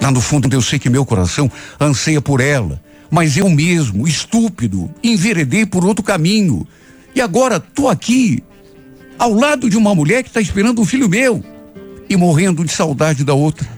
[0.00, 2.80] lá no fundo eu sei que meu coração anseia por ela,
[3.10, 6.66] mas eu mesmo, estúpido, enveredei por outro caminho.
[7.14, 8.42] E agora tô aqui,
[9.18, 11.42] ao lado de uma mulher que está esperando um filho meu
[12.08, 13.75] e morrendo de saudade da outra.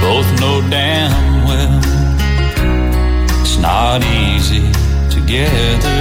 [0.00, 1.80] Both know damn well
[3.42, 4.87] it's not easy
[5.28, 6.00] together.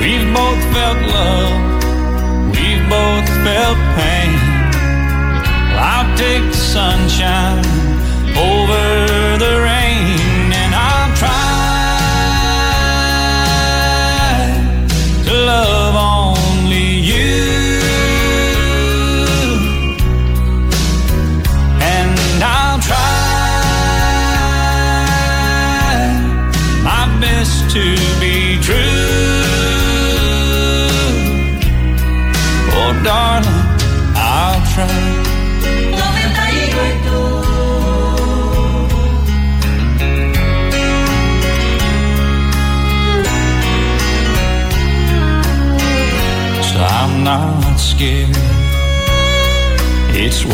[0.00, 1.56] We've both felt love,
[2.50, 4.36] we've both felt pain.
[5.80, 7.64] I'll take the sunshine
[8.36, 9.73] over the rain,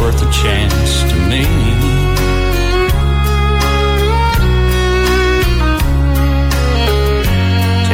[0.01, 1.45] worth a chance to me.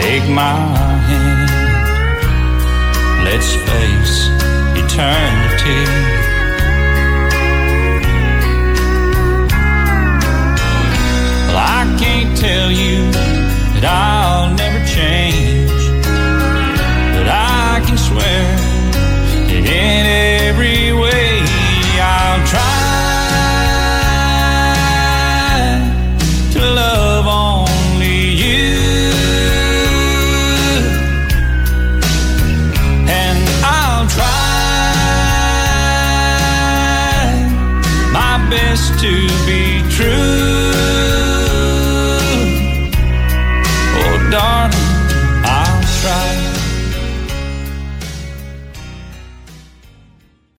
[0.01, 0.59] Take my
[1.09, 1.51] hand,
[3.25, 4.17] let's face
[4.83, 5.83] eternity.
[11.49, 13.11] Well, I can't tell you
[13.75, 15.83] that I'll never change,
[17.17, 18.66] but I can swear